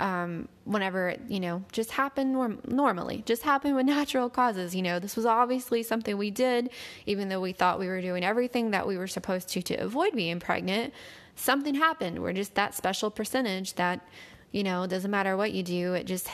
um, 0.01 0.47
whenever 0.65 1.15
you 1.27 1.39
know, 1.39 1.63
just 1.71 1.91
happened 1.91 2.33
norm- 2.33 2.59
normally, 2.67 3.23
just 3.25 3.43
happened 3.43 3.75
with 3.75 3.85
natural 3.97 4.29
causes. 4.29 4.75
You 4.75 4.81
know, 4.81 4.99
this 4.99 5.15
was 5.15 5.25
obviously 5.25 5.83
something 5.83 6.17
we 6.17 6.31
did, 6.31 6.71
even 7.05 7.29
though 7.29 7.39
we 7.39 7.53
thought 7.53 7.79
we 7.79 7.87
were 7.87 8.01
doing 8.01 8.25
everything 8.25 8.71
that 8.71 8.87
we 8.87 8.97
were 8.97 9.07
supposed 9.07 9.47
to 9.49 9.61
to 9.61 9.75
avoid 9.75 10.13
being 10.13 10.39
pregnant. 10.39 10.93
Something 11.35 11.75
happened. 11.75 12.19
We're 12.19 12.33
just 12.33 12.55
that 12.55 12.73
special 12.73 13.11
percentage 13.11 13.75
that, 13.75 14.05
you 14.51 14.63
know, 14.63 14.87
doesn't 14.87 15.11
matter 15.11 15.37
what 15.37 15.53
you 15.53 15.63
do, 15.63 15.93
it 15.93 16.05
just 16.05 16.27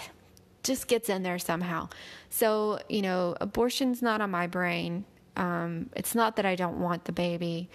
just 0.63 0.88
gets 0.88 1.10
in 1.10 1.23
there 1.23 1.39
somehow. 1.39 1.89
So, 2.30 2.80
you 2.89 3.01
know, 3.01 3.36
abortion's 3.39 4.01
not 4.01 4.21
on 4.21 4.32
my 4.32 4.47
brain. 4.47 5.06
Um, 5.36 5.89
it's 5.95 6.15
not 6.15 6.38
that 6.38 6.45
I 6.45 6.56
don't 6.56 6.80
want 6.80 7.06
the 7.06 7.12
baby. 7.12 7.69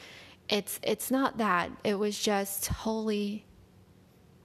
It's 0.48 0.80
it's 0.82 1.10
not 1.10 1.36
that. 1.36 1.70
It 1.84 1.98
was 1.98 2.18
just 2.18 2.68
holy 2.68 3.44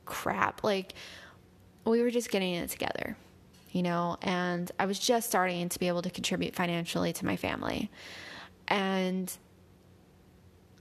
crap. 0.05 0.63
Like 0.63 0.93
we 1.89 2.01
were 2.01 2.11
just 2.11 2.29
getting 2.29 2.53
it 2.53 2.69
together, 2.69 3.15
you 3.71 3.83
know, 3.83 4.17
and 4.21 4.71
I 4.79 4.85
was 4.85 4.99
just 4.99 5.27
starting 5.27 5.69
to 5.69 5.79
be 5.79 5.87
able 5.87 6.01
to 6.01 6.09
contribute 6.09 6.55
financially 6.55 7.13
to 7.13 7.25
my 7.25 7.35
family. 7.35 7.89
And 8.67 9.31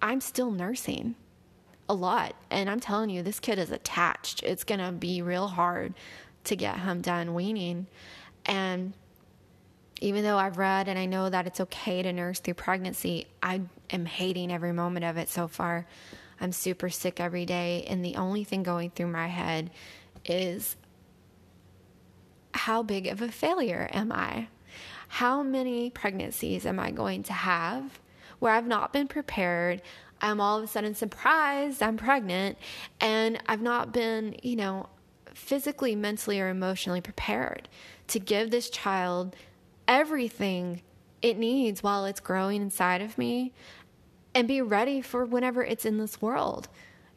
I'm 0.03 0.21
still 0.21 0.51
nursing 0.51 1.15
a 1.89 1.95
lot. 1.95 2.35
And 2.51 2.69
I'm 2.69 2.81
telling 2.81 3.11
you, 3.11 3.23
this 3.23 3.41
kid 3.41 3.59
is 3.59 3.71
attached. 3.71 4.43
It's 4.43 4.65
going 4.65 4.81
to 4.81 4.93
be 4.93 5.23
real 5.23 5.49
hard 5.49 5.95
to 6.45 6.57
get 6.57 6.81
him 6.81 7.01
done 7.01 7.35
weaning. 7.35 7.87
And 8.45 8.93
even 10.01 10.23
though 10.25 10.39
I've 10.39 10.59
read 10.59 10.89
and 10.89 10.99
I 10.99 11.07
know 11.07 11.31
that 11.31 11.47
it's 11.47 11.61
okay 11.61 12.03
to 12.03 12.13
nurse 12.13 12.41
through 12.41 12.55
pregnancy, 12.55 13.27
I 13.43 13.63
am 13.91 14.07
hating 14.07 14.53
every 14.53 14.73
moment 14.73 15.05
of 15.05 15.17
it 15.17 15.29
so 15.29 15.49
far. 15.49 15.87
I'm 16.41 16.53
super 16.53 16.91
sick 16.91 17.19
every 17.19 17.47
day. 17.47 17.85
And 17.89 18.05
the 18.05 18.17
only 18.17 18.45
thing 18.45 18.63
going 18.63 18.91
through 18.91 19.07
my 19.09 19.29
head 19.29 19.71
is 20.25 20.77
how 22.57 22.83
big 22.83 23.07
of 23.07 23.23
a 23.23 23.31
failure 23.31 23.89
am 23.93 24.13
I? 24.13 24.49
How 25.09 25.43
many 25.43 25.91
pregnancies 25.91 26.67
am 26.67 26.81
I 26.81 26.91
going 26.91 27.23
to 27.25 27.33
have 27.33 28.01
where 28.39 28.53
I've 28.53 28.67
not 28.67 28.93
been 28.93 29.09
prepared? 29.09 29.83
I'm 30.21 30.41
all 30.41 30.59
of 30.59 30.65
a 30.65 30.67
sudden 30.67 30.95
surprised 30.95 31.83
I'm 31.83 31.97
pregnant 31.97 32.59
and 33.01 33.39
I've 33.47 33.61
not 33.61 33.93
been, 33.93 34.37
you 34.43 34.57
know, 34.57 34.89
physically, 35.35 35.95
mentally, 35.95 36.41
or 36.41 36.49
emotionally 36.49 37.01
prepared 37.01 37.69
to 38.09 38.19
give 38.19 38.51
this 38.51 38.71
child 38.71 39.37
everything 39.87 40.83
it 41.23 41.39
needs 41.39 41.83
while 41.83 42.05
it's 42.07 42.21
growing 42.21 42.63
inside 42.63 43.03
of 43.03 43.19
me 43.19 43.53
and 44.35 44.49
be 44.49 44.61
ready 44.63 45.01
for 45.01 45.25
whenever 45.25 45.63
it's 45.63 45.85
in 45.85 45.99
this 45.99 46.21
world. 46.21 46.69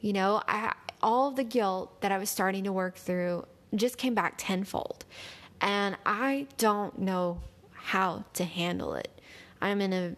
You 0.02 0.14
know, 0.14 0.42
I, 0.48 0.74
all 1.02 1.32
the 1.32 1.44
guilt 1.44 2.02
that 2.02 2.12
I 2.12 2.18
was 2.18 2.30
starting 2.30 2.66
to 2.66 2.72
work 2.72 2.96
through 2.96 3.46
just 3.76 3.98
came 3.98 4.14
back 4.14 4.36
tenfold. 4.38 5.06
And 5.62 5.98
I 6.06 6.48
don't 6.58 7.00
know 7.00 7.42
how 7.74 8.26
to 8.34 8.44
handle 8.44 8.94
it. 8.94 9.10
I'm 9.62 9.82
in 9.82 9.94
a 9.94 10.16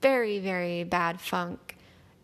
very, 0.00 0.38
very 0.38 0.84
bad 0.84 1.20
funk. 1.20 1.76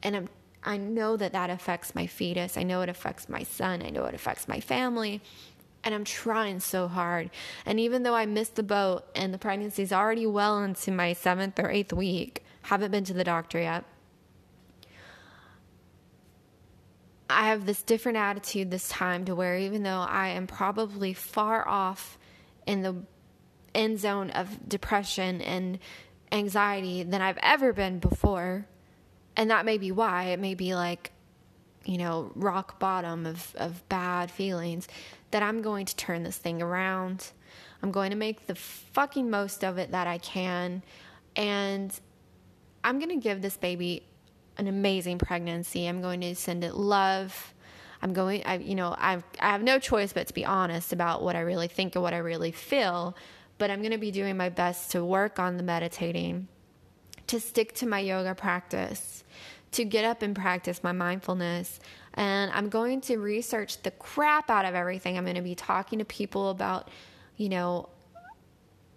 And 0.02 0.16
I'm, 0.16 0.28
I 0.62 0.76
know 0.76 1.16
that 1.16 1.32
that 1.32 1.50
affects 1.50 1.94
my 1.94 2.06
fetus. 2.06 2.56
I 2.56 2.62
know 2.62 2.82
it 2.82 2.88
affects 2.88 3.28
my 3.28 3.42
son. 3.42 3.82
I 3.82 3.90
know 3.90 4.04
it 4.04 4.14
affects 4.14 4.46
my 4.46 4.60
family. 4.60 5.20
And 5.82 5.94
I'm 5.94 6.04
trying 6.04 6.60
so 6.60 6.88
hard. 6.88 7.30
And 7.66 7.78
even 7.78 8.04
though 8.04 8.14
I 8.14 8.24
missed 8.24 8.54
the 8.54 8.62
boat 8.62 9.04
and 9.14 9.34
the 9.34 9.38
pregnancy's 9.38 9.92
already 9.92 10.26
well 10.26 10.62
into 10.62 10.90
my 10.90 11.12
seventh 11.12 11.58
or 11.58 11.70
eighth 11.70 11.92
week, 11.92 12.42
haven't 12.62 12.90
been 12.90 13.04
to 13.04 13.12
the 13.12 13.24
doctor 13.24 13.60
yet. 13.60 13.84
I 17.28 17.48
have 17.48 17.66
this 17.66 17.82
different 17.82 18.18
attitude 18.18 18.70
this 18.70 18.88
time 18.88 19.24
to 19.24 19.34
where 19.34 19.56
even 19.56 19.82
though 19.82 20.00
I 20.00 20.28
am 20.28 20.46
probably 20.46 21.14
far 21.14 21.66
off 21.66 22.18
in 22.66 22.82
the 22.82 22.96
end 23.74 23.98
zone 23.98 24.30
of 24.30 24.68
depression 24.68 25.40
and 25.40 25.78
anxiety 26.30 27.02
than 27.02 27.22
I've 27.22 27.38
ever 27.42 27.72
been 27.72 27.98
before, 27.98 28.66
and 29.36 29.50
that 29.50 29.64
may 29.64 29.78
be 29.78 29.90
why 29.90 30.24
it 30.24 30.38
may 30.38 30.54
be 30.54 30.74
like, 30.74 31.12
you 31.84 31.98
know, 31.98 32.30
rock 32.34 32.78
bottom 32.78 33.26
of, 33.26 33.54
of 33.56 33.86
bad 33.88 34.30
feelings, 34.30 34.88
that 35.30 35.42
I'm 35.42 35.62
going 35.62 35.86
to 35.86 35.96
turn 35.96 36.22
this 36.22 36.36
thing 36.36 36.62
around. 36.62 37.32
I'm 37.82 37.90
going 37.90 38.10
to 38.10 38.16
make 38.16 38.46
the 38.46 38.54
fucking 38.54 39.28
most 39.28 39.64
of 39.64 39.78
it 39.78 39.90
that 39.90 40.06
I 40.06 40.18
can. 40.18 40.82
And 41.36 41.98
I'm 42.82 42.98
going 42.98 43.10
to 43.10 43.22
give 43.22 43.42
this 43.42 43.56
baby 43.56 44.04
an 44.56 44.66
amazing 44.66 45.18
pregnancy. 45.18 45.86
I'm 45.86 46.00
going 46.00 46.20
to 46.20 46.34
send 46.34 46.64
it 46.64 46.74
love. 46.74 47.54
I'm 48.02 48.12
going, 48.12 48.44
I, 48.44 48.58
you 48.58 48.74
know, 48.74 48.94
I've, 48.98 49.24
I 49.40 49.50
have 49.50 49.62
no 49.62 49.78
choice 49.78 50.12
but 50.12 50.26
to 50.26 50.34
be 50.34 50.44
honest 50.44 50.92
about 50.92 51.22
what 51.22 51.36
I 51.36 51.40
really 51.40 51.68
think 51.68 51.94
and 51.94 52.02
what 52.02 52.14
I 52.14 52.18
really 52.18 52.52
feel. 52.52 53.16
But 53.58 53.70
I'm 53.70 53.80
going 53.80 53.92
to 53.92 53.98
be 53.98 54.10
doing 54.10 54.36
my 54.36 54.48
best 54.48 54.90
to 54.92 55.04
work 55.04 55.38
on 55.38 55.56
the 55.56 55.62
meditating, 55.62 56.48
to 57.28 57.40
stick 57.40 57.74
to 57.76 57.86
my 57.86 58.00
yoga 58.00 58.34
practice, 58.34 59.24
to 59.72 59.84
get 59.84 60.04
up 60.04 60.22
and 60.22 60.36
practice 60.36 60.82
my 60.82 60.92
mindfulness. 60.92 61.80
And 62.14 62.50
I'm 62.52 62.68
going 62.68 63.00
to 63.02 63.16
research 63.18 63.82
the 63.82 63.90
crap 63.92 64.50
out 64.50 64.64
of 64.64 64.74
everything. 64.74 65.16
I'm 65.16 65.24
going 65.24 65.36
to 65.36 65.42
be 65.42 65.54
talking 65.54 65.98
to 65.98 66.04
people 66.04 66.50
about, 66.50 66.90
you 67.36 67.48
know, 67.48 67.88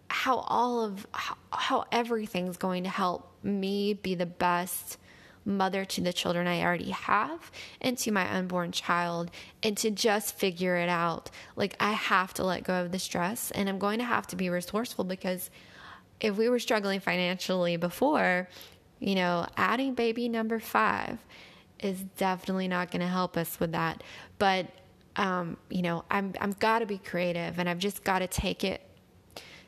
how 0.09 0.37
all 0.39 0.81
of 0.81 1.05
how, 1.11 1.37
how 1.51 1.85
everything's 1.91 2.57
going 2.57 2.83
to 2.83 2.89
help 2.89 3.31
me 3.43 3.93
be 3.93 4.15
the 4.15 4.25
best 4.25 4.97
mother 5.47 5.85
to 5.85 6.01
the 6.01 6.13
children 6.13 6.45
I 6.45 6.61
already 6.61 6.91
have 6.91 7.51
and 7.81 7.97
to 7.99 8.11
my 8.11 8.29
unborn 8.31 8.71
child 8.71 9.31
and 9.63 9.75
to 9.77 9.89
just 9.89 10.37
figure 10.37 10.75
it 10.75 10.89
out. 10.89 11.31
Like, 11.55 11.75
I 11.79 11.93
have 11.93 12.33
to 12.35 12.43
let 12.43 12.63
go 12.63 12.83
of 12.83 12.91
the 12.91 12.99
stress 12.99 13.49
and 13.51 13.67
I'm 13.69 13.79
going 13.79 13.99
to 13.99 14.05
have 14.05 14.27
to 14.27 14.35
be 14.35 14.49
resourceful 14.49 15.05
because 15.05 15.49
if 16.19 16.37
we 16.37 16.49
were 16.49 16.59
struggling 16.59 16.99
financially 16.99 17.77
before, 17.77 18.49
You 18.99 19.15
know, 19.15 19.45
adding 19.55 19.93
baby 19.93 20.27
number 20.27 20.59
five 20.59 21.19
is 21.79 22.01
definitely 22.17 22.67
not 22.67 22.89
going 22.89 23.01
to 23.01 23.07
help 23.07 23.37
us 23.37 23.59
with 23.59 23.71
that. 23.73 24.03
But 24.39 24.67
um, 25.15 25.57
you 25.69 25.81
know, 25.81 26.03
I'm 26.11 26.33
I've 26.39 26.59
got 26.59 26.79
to 26.79 26.85
be 26.85 26.97
creative, 26.97 27.57
and 27.59 27.67
I've 27.67 27.79
just 27.79 28.03
got 28.03 28.19
to 28.19 28.27
take 28.27 28.63
it, 28.63 28.81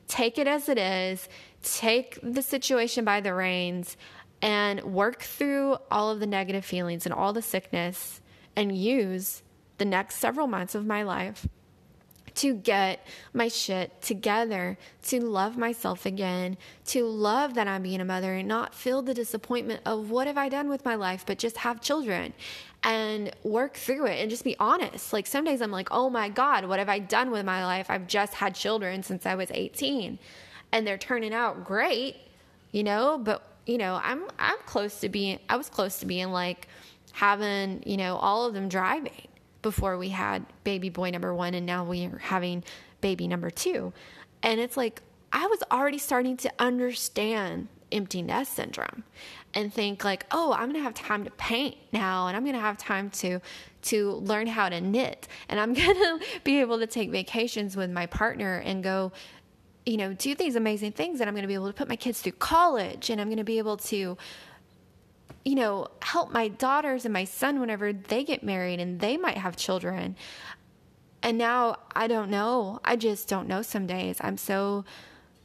take 0.07 0.37
it 0.37 0.47
as 0.47 0.69
it 0.69 0.77
is, 0.77 1.27
take 1.63 2.19
the 2.21 2.41
situation 2.41 3.03
by 3.03 3.21
the 3.21 3.33
reins, 3.33 3.97
and 4.41 4.81
work 4.83 5.21
through 5.21 5.77
all 5.91 6.09
of 6.09 6.19
the 6.19 6.27
negative 6.27 6.65
feelings 6.65 7.05
and 7.05 7.13
all 7.13 7.33
the 7.33 7.41
sickness, 7.41 8.21
and 8.55 8.75
use 8.75 9.43
the 9.77 9.85
next 9.85 10.15
several 10.15 10.47
months 10.47 10.75
of 10.75 10.85
my 10.85 11.03
life 11.03 11.47
to 12.35 12.53
get 12.53 13.05
my 13.33 13.49
shit 13.49 14.01
together, 14.01 14.77
to 15.03 15.19
love 15.19 15.57
myself 15.57 16.05
again, 16.05 16.57
to 16.85 17.05
love 17.05 17.55
that 17.55 17.67
I'm 17.67 17.83
being 17.83 17.99
a 17.99 18.05
mother 18.05 18.33
and 18.33 18.47
not 18.47 18.73
feel 18.73 19.01
the 19.01 19.13
disappointment 19.13 19.81
of 19.85 20.09
what 20.09 20.27
have 20.27 20.37
I 20.37 20.47
done 20.47 20.69
with 20.69 20.85
my 20.85 20.95
life, 20.95 21.25
but 21.25 21.37
just 21.37 21.57
have 21.57 21.81
children 21.81 22.33
and 22.81 23.35
work 23.43 23.75
through 23.75 24.05
it 24.05 24.21
and 24.21 24.29
just 24.29 24.45
be 24.45 24.55
honest. 24.57 25.11
Like 25.11 25.27
some 25.27 25.43
days 25.43 25.61
I'm 25.61 25.71
like, 25.71 25.89
oh 25.91 26.09
my 26.09 26.29
God, 26.29 26.65
what 26.65 26.79
have 26.79 26.87
I 26.87 26.99
done 26.99 27.31
with 27.31 27.45
my 27.45 27.65
life? 27.65 27.87
I've 27.89 28.07
just 28.07 28.35
had 28.35 28.55
children 28.55 29.03
since 29.03 29.25
I 29.25 29.35
was 29.35 29.51
18 29.51 30.17
and 30.71 30.87
they're 30.87 30.97
turning 30.97 31.33
out 31.33 31.65
great, 31.65 32.15
you 32.71 32.83
know, 32.83 33.17
but 33.17 33.48
you 33.69 33.77
know, 33.77 33.99
I'm 34.03 34.23
I'm 34.39 34.57
close 34.65 34.99
to 35.01 35.09
being 35.09 35.39
I 35.47 35.55
was 35.55 35.69
close 35.69 35.99
to 35.99 36.05
being 36.07 36.31
like 36.31 36.67
having, 37.11 37.83
you 37.85 37.97
know, 37.97 38.17
all 38.17 38.45
of 38.45 38.53
them 38.53 38.67
driving 38.67 39.27
before 39.61 39.97
we 39.97 40.09
had 40.09 40.45
baby 40.63 40.89
boy 40.89 41.11
number 41.11 41.33
1 41.33 41.53
and 41.53 41.65
now 41.65 41.83
we 41.83 42.05
are 42.05 42.17
having 42.17 42.63
baby 43.01 43.27
number 43.27 43.49
2. 43.51 43.93
And 44.41 44.59
it's 44.59 44.75
like 44.75 45.01
I 45.31 45.45
was 45.45 45.61
already 45.71 45.99
starting 45.99 46.35
to 46.37 46.51
understand 46.57 47.67
empty 47.91 48.21
nest 48.21 48.53
syndrome 48.53 49.03
and 49.53 49.73
think 49.73 50.03
like, 50.03 50.25
oh, 50.31 50.53
I'm 50.53 50.71
gonna 50.71 50.83
have 50.83 50.93
time 50.93 51.23
to 51.25 51.31
paint 51.31 51.77
now, 51.91 52.27
and 52.27 52.37
I'm 52.37 52.45
gonna 52.45 52.59
have 52.59 52.77
time 52.77 53.09
to 53.11 53.39
to 53.81 54.11
learn 54.11 54.47
how 54.47 54.69
to 54.69 54.81
knit, 54.81 55.27
and 55.47 55.59
I'm 55.59 55.73
gonna 55.85 56.19
be 56.43 56.59
able 56.59 56.79
to 56.79 56.87
take 56.87 57.11
vacations 57.11 57.75
with 57.75 57.89
my 57.89 58.05
partner 58.05 58.57
and 58.57 58.83
go, 58.83 59.11
you 59.85 59.97
know, 59.97 60.13
do 60.13 60.35
these 60.35 60.55
amazing 60.55 60.91
things, 60.91 61.19
and 61.19 61.29
I'm 61.29 61.35
gonna 61.35 61.47
be 61.47 61.53
able 61.53 61.67
to 61.67 61.73
put 61.73 61.89
my 61.89 61.95
kids 61.95 62.21
through 62.21 62.33
college, 62.33 63.09
and 63.09 63.19
I'm 63.19 63.29
gonna 63.29 63.43
be 63.43 63.57
able 63.57 63.77
to 63.77 64.17
you 65.45 65.55
know, 65.55 65.87
help 66.01 66.31
my 66.31 66.47
daughters 66.47 67.05
and 67.05 67.13
my 67.13 67.23
son 67.23 67.59
whenever 67.59 67.93
they 67.93 68.23
get 68.23 68.43
married 68.43 68.79
and 68.79 68.99
they 68.99 69.17
might 69.17 69.37
have 69.37 69.55
children. 69.55 70.15
And 71.23 71.37
now 71.37 71.77
I 71.95 72.07
don't 72.07 72.29
know. 72.29 72.79
I 72.83 72.95
just 72.95 73.27
don't 73.27 73.47
know 73.47 73.61
some 73.61 73.87
days. 73.87 74.17
I'm 74.21 74.37
so 74.37 74.85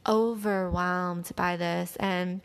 overwhelmed 0.07 1.31
by 1.35 1.57
this. 1.57 1.95
And 1.97 2.41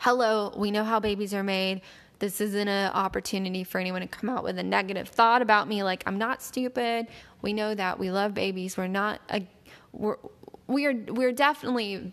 hello, 0.00 0.52
we 0.56 0.70
know 0.70 0.84
how 0.84 1.00
babies 1.00 1.34
are 1.34 1.42
made. 1.42 1.82
This 2.20 2.40
isn't 2.40 2.68
an 2.68 2.90
opportunity 2.92 3.62
for 3.62 3.78
anyone 3.78 4.00
to 4.00 4.08
come 4.08 4.28
out 4.28 4.42
with 4.42 4.58
a 4.58 4.62
negative 4.62 5.08
thought 5.08 5.40
about 5.40 5.68
me. 5.68 5.84
Like, 5.84 6.02
I'm 6.06 6.18
not 6.18 6.42
stupid. 6.42 7.06
We 7.42 7.52
know 7.52 7.74
that. 7.74 7.98
We 7.98 8.10
love 8.10 8.34
babies. 8.34 8.76
We're 8.76 8.88
not, 8.88 9.20
a, 9.28 9.46
we're, 9.92 10.16
we 10.68 10.86
are, 10.86 10.94
we're 11.08 11.32
definitely 11.32 12.12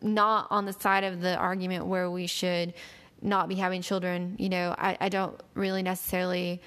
not 0.00 0.46
on 0.50 0.64
the 0.64 0.72
side 0.72 1.04
of 1.04 1.20
the 1.20 1.36
argument 1.36 1.86
where 1.86 2.10
we 2.10 2.26
should 2.26 2.72
not 3.20 3.48
be 3.48 3.56
having 3.56 3.82
children. 3.82 4.36
You 4.38 4.48
know, 4.48 4.74
I, 4.78 4.96
I 5.00 5.08
don't 5.10 5.38
really 5.54 5.82
necessarily, 5.82 6.62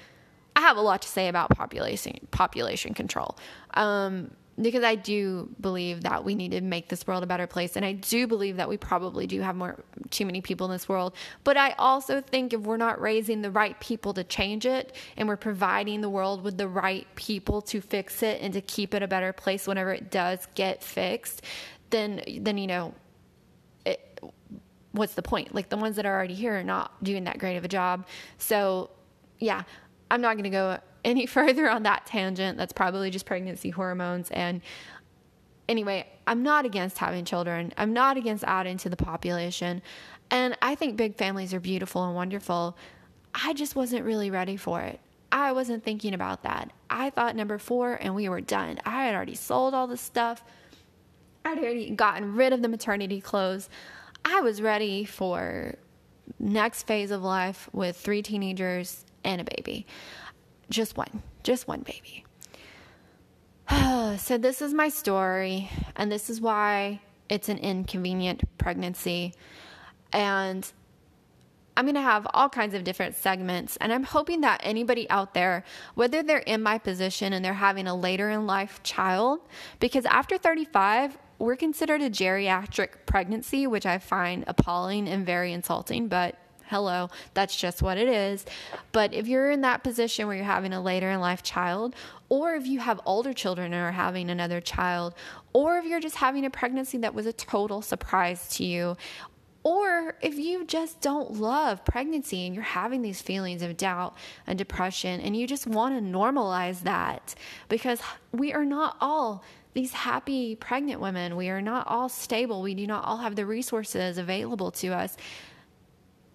I 0.54 0.60
have 0.60 0.76
a 0.76 0.80
lot 0.80 1.02
to 1.02 1.08
say 1.08 1.28
about 1.28 1.50
population, 1.50 2.28
population 2.30 2.94
control. 2.94 3.36
Um, 3.74 4.30
because 4.62 4.84
I 4.84 4.94
do 4.94 5.48
believe 5.60 6.02
that 6.02 6.24
we 6.24 6.34
need 6.34 6.52
to 6.52 6.60
make 6.60 6.88
this 6.88 7.06
world 7.06 7.22
a 7.22 7.26
better 7.26 7.46
place. 7.46 7.76
And 7.76 7.84
I 7.84 7.92
do 7.92 8.26
believe 8.26 8.56
that 8.56 8.68
we 8.68 8.76
probably 8.76 9.26
do 9.26 9.40
have 9.40 9.56
more, 9.56 9.82
too 10.10 10.26
many 10.26 10.40
people 10.40 10.66
in 10.66 10.72
this 10.72 10.88
world. 10.88 11.14
But 11.44 11.56
I 11.56 11.72
also 11.72 12.20
think 12.20 12.52
if 12.52 12.60
we're 12.60 12.76
not 12.76 13.00
raising 13.00 13.42
the 13.42 13.50
right 13.50 13.78
people 13.80 14.12
to 14.14 14.24
change 14.24 14.66
it 14.66 14.94
and 15.16 15.28
we're 15.28 15.36
providing 15.36 16.00
the 16.00 16.10
world 16.10 16.42
with 16.42 16.58
the 16.58 16.68
right 16.68 17.06
people 17.14 17.62
to 17.62 17.80
fix 17.80 18.22
it 18.22 18.40
and 18.42 18.52
to 18.54 18.60
keep 18.60 18.94
it 18.94 19.02
a 19.02 19.08
better 19.08 19.32
place 19.32 19.66
whenever 19.66 19.92
it 19.92 20.10
does 20.10 20.46
get 20.54 20.82
fixed, 20.82 21.42
then, 21.90 22.22
then, 22.40 22.58
you 22.58 22.66
know, 22.66 22.94
it, 23.86 24.20
what's 24.92 25.14
the 25.14 25.22
point? 25.22 25.54
Like 25.54 25.68
the 25.68 25.76
ones 25.76 25.96
that 25.96 26.06
are 26.06 26.14
already 26.14 26.34
here 26.34 26.58
are 26.58 26.64
not 26.64 27.02
doing 27.02 27.24
that 27.24 27.38
great 27.38 27.56
of 27.56 27.64
a 27.64 27.68
job. 27.68 28.06
So 28.38 28.90
yeah, 29.38 29.62
I'm 30.10 30.20
not 30.20 30.34
going 30.34 30.44
to 30.44 30.50
go 30.50 30.78
any 31.04 31.26
further 31.36 31.68
on 31.68 31.84
that 31.84 32.06
tangent. 32.06 32.58
That's 32.58 32.72
probably 32.72 33.10
just 33.10 33.26
pregnancy 33.26 33.70
hormones. 33.70 34.30
And 34.30 34.60
anyway, 35.68 36.06
I'm 36.26 36.42
not 36.42 36.64
against 36.64 36.98
having 36.98 37.24
children, 37.24 37.72
I'm 37.76 37.92
not 37.92 38.16
against 38.16 38.44
adding 38.44 38.76
to 38.78 38.88
the 38.88 38.96
population. 38.96 39.82
And 40.30 40.56
I 40.62 40.76
think 40.76 40.96
big 40.96 41.16
families 41.16 41.52
are 41.52 41.60
beautiful 41.60 42.04
and 42.04 42.14
wonderful. 42.14 42.76
I 43.34 43.52
just 43.52 43.74
wasn't 43.74 44.04
really 44.04 44.30
ready 44.30 44.56
for 44.56 44.80
it. 44.80 45.00
I 45.32 45.52
wasn't 45.52 45.84
thinking 45.84 46.14
about 46.14 46.42
that. 46.42 46.72
I 46.88 47.10
thought 47.10 47.36
number 47.36 47.58
four 47.58 47.94
and 47.94 48.14
we 48.14 48.28
were 48.28 48.40
done. 48.40 48.78
I 48.84 49.04
had 49.04 49.14
already 49.14 49.34
sold 49.34 49.74
all 49.74 49.86
the 49.86 49.96
stuff. 49.96 50.44
I'd 51.44 51.58
already 51.58 51.90
gotten 51.90 52.34
rid 52.34 52.52
of 52.52 52.62
the 52.62 52.68
maternity 52.68 53.20
clothes. 53.20 53.68
I 54.24 54.40
was 54.40 54.60
ready 54.60 55.04
for 55.04 55.76
next 56.38 56.84
phase 56.84 57.10
of 57.10 57.22
life 57.22 57.68
with 57.72 57.96
three 57.96 58.22
teenagers 58.22 59.04
and 59.24 59.40
a 59.40 59.44
baby 59.44 59.86
just 60.70 60.96
one, 60.96 61.22
just 61.42 61.68
one 61.68 61.80
baby. 61.80 62.24
so, 64.18 64.38
this 64.38 64.62
is 64.62 64.72
my 64.72 64.88
story, 64.88 65.68
and 65.96 66.10
this 66.10 66.30
is 66.30 66.40
why 66.40 67.00
it's 67.28 67.48
an 67.48 67.58
inconvenient 67.58 68.42
pregnancy. 68.58 69.34
And 70.12 70.70
I'm 71.76 71.84
going 71.84 71.94
to 71.94 72.02
have 72.02 72.26
all 72.34 72.48
kinds 72.48 72.74
of 72.74 72.84
different 72.84 73.16
segments. 73.16 73.76
And 73.78 73.92
I'm 73.92 74.02
hoping 74.02 74.40
that 74.42 74.60
anybody 74.64 75.08
out 75.08 75.34
there, 75.34 75.64
whether 75.94 76.22
they're 76.22 76.38
in 76.38 76.62
my 76.62 76.78
position 76.78 77.32
and 77.32 77.44
they're 77.44 77.54
having 77.54 77.86
a 77.86 77.94
later 77.94 78.28
in 78.30 78.46
life 78.46 78.82
child, 78.82 79.40
because 79.78 80.04
after 80.06 80.36
35, 80.36 81.16
we're 81.38 81.56
considered 81.56 82.02
a 82.02 82.10
geriatric 82.10 83.06
pregnancy, 83.06 83.66
which 83.66 83.86
I 83.86 83.98
find 83.98 84.44
appalling 84.46 85.08
and 85.08 85.24
very 85.24 85.52
insulting, 85.52 86.08
but 86.08 86.36
hello, 86.70 87.10
that's 87.34 87.54
just 87.54 87.82
what 87.82 87.98
it 87.98 88.08
is. 88.08 88.46
But 88.92 89.12
if 89.12 89.26
you're 89.26 89.50
in 89.50 89.60
that 89.62 89.82
position 89.82 90.26
where 90.26 90.36
you're 90.36 90.44
having 90.44 90.72
a 90.72 90.80
later 90.80 91.10
in 91.10 91.20
life 91.20 91.42
child, 91.42 91.94
or 92.28 92.54
if 92.54 92.66
you 92.66 92.78
have 92.78 93.00
older 93.04 93.32
children 93.32 93.74
and 93.74 93.82
are 93.82 93.92
having 93.92 94.30
another 94.30 94.60
child, 94.60 95.14
or 95.52 95.78
if 95.78 95.84
you're 95.84 96.00
just 96.00 96.16
having 96.16 96.46
a 96.46 96.50
pregnancy 96.50 96.96
that 96.98 97.12
was 97.12 97.26
a 97.26 97.32
total 97.32 97.82
surprise 97.82 98.48
to 98.50 98.64
you, 98.64 98.96
or 99.62 100.16
if 100.22 100.38
you 100.38 100.64
just 100.64 101.00
don't 101.00 101.32
love 101.32 101.84
pregnancy 101.84 102.46
and 102.46 102.54
you're 102.54 102.64
having 102.64 103.02
these 103.02 103.20
feelings 103.20 103.60
of 103.60 103.76
doubt 103.76 104.16
and 104.46 104.56
depression 104.56 105.20
and 105.20 105.36
you 105.36 105.46
just 105.46 105.66
want 105.66 105.94
to 105.94 106.00
normalize 106.00 106.82
that 106.84 107.34
because 107.68 108.00
we 108.32 108.54
are 108.54 108.64
not 108.64 108.96
all 109.02 109.44
these 109.74 109.92
happy 109.92 110.56
pregnant 110.56 111.00
women. 111.00 111.36
We 111.36 111.48
are 111.48 111.62
not 111.62 111.86
all 111.86 112.08
stable. 112.08 112.62
We 112.62 112.74
do 112.74 112.86
not 112.86 113.04
all 113.04 113.18
have 113.18 113.36
the 113.36 113.46
resources 113.46 114.18
available 114.18 114.70
to 114.72 114.88
us. 114.88 115.16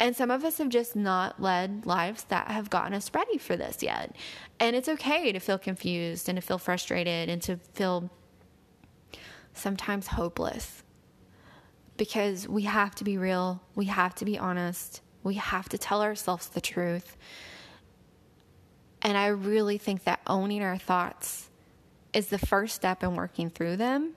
And 0.05 0.15
some 0.15 0.29
of 0.29 0.45
us 0.45 0.59
have 0.59 0.69
just 0.69 0.95
not 0.95 1.41
led 1.41 1.87
lives 1.87 2.25
that 2.25 2.51
have 2.51 2.69
gotten 2.69 2.93
us 2.93 3.09
ready 3.11 3.39
for 3.39 3.57
this 3.57 3.81
yet. 3.81 4.15
And 4.59 4.75
it's 4.75 4.87
okay 4.87 5.31
to 5.31 5.39
feel 5.39 5.57
confused 5.57 6.29
and 6.29 6.35
to 6.35 6.43
feel 6.43 6.59
frustrated 6.59 7.27
and 7.27 7.41
to 7.41 7.57
feel 7.73 8.11
sometimes 9.55 10.05
hopeless 10.05 10.83
because 11.97 12.47
we 12.47 12.65
have 12.65 12.93
to 12.93 13.03
be 13.03 13.17
real, 13.17 13.63
we 13.73 13.85
have 13.85 14.13
to 14.13 14.25
be 14.25 14.37
honest, 14.37 15.01
we 15.23 15.33
have 15.33 15.69
to 15.69 15.77
tell 15.79 16.03
ourselves 16.03 16.49
the 16.49 16.61
truth. 16.61 17.17
And 19.01 19.17
I 19.17 19.29
really 19.29 19.79
think 19.79 20.03
that 20.03 20.19
owning 20.27 20.61
our 20.61 20.77
thoughts 20.77 21.49
is 22.13 22.27
the 22.27 22.37
first 22.37 22.75
step 22.75 23.01
in 23.01 23.15
working 23.15 23.49
through 23.49 23.77
them 23.77 24.13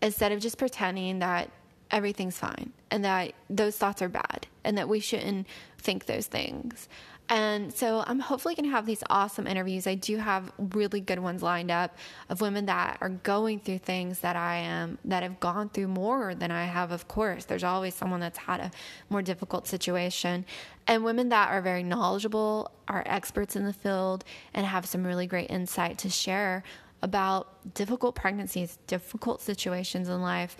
instead 0.00 0.32
of 0.32 0.40
just 0.40 0.56
pretending 0.56 1.18
that 1.18 1.50
everything's 1.90 2.38
fine 2.38 2.72
and 2.90 3.04
that 3.04 3.34
those 3.50 3.76
thoughts 3.76 4.00
are 4.00 4.08
bad 4.08 4.46
and 4.64 4.78
that 4.78 4.88
we 4.88 5.00
shouldn't 5.00 5.46
think 5.78 6.06
those 6.06 6.26
things. 6.26 6.88
And 7.28 7.72
so 7.72 8.04
I'm 8.06 8.18
hopefully 8.18 8.54
going 8.54 8.66
to 8.66 8.72
have 8.72 8.84
these 8.84 9.02
awesome 9.08 9.46
interviews. 9.46 9.86
I 9.86 9.94
do 9.94 10.18
have 10.18 10.52
really 10.58 11.00
good 11.00 11.18
ones 11.18 11.42
lined 11.42 11.70
up 11.70 11.96
of 12.28 12.40
women 12.40 12.66
that 12.66 12.98
are 13.00 13.08
going 13.08 13.60
through 13.60 13.78
things 13.78 14.18
that 14.18 14.36
I 14.36 14.56
am, 14.56 14.98
that 15.06 15.22
have 15.22 15.40
gone 15.40 15.70
through 15.70 15.88
more 15.88 16.34
than 16.34 16.50
I 16.50 16.64
have, 16.64 16.90
of 16.92 17.08
course. 17.08 17.46
There's 17.46 17.64
always 17.64 17.94
someone 17.94 18.20
that's 18.20 18.38
had 18.38 18.60
a 18.60 18.70
more 19.08 19.22
difficult 19.22 19.66
situation. 19.66 20.44
And 20.86 21.04
women 21.04 21.30
that 21.30 21.50
are 21.50 21.62
very 21.62 21.82
knowledgeable, 21.82 22.70
are 22.88 23.02
experts 23.06 23.56
in 23.56 23.64
the 23.64 23.72
field, 23.72 24.24
and 24.52 24.66
have 24.66 24.84
some 24.84 25.06
really 25.06 25.26
great 25.26 25.50
insight 25.50 25.96
to 25.98 26.10
share 26.10 26.64
about 27.00 27.74
difficult 27.74 28.14
pregnancies, 28.14 28.78
difficult 28.86 29.40
situations 29.40 30.08
in 30.08 30.20
life 30.20 30.56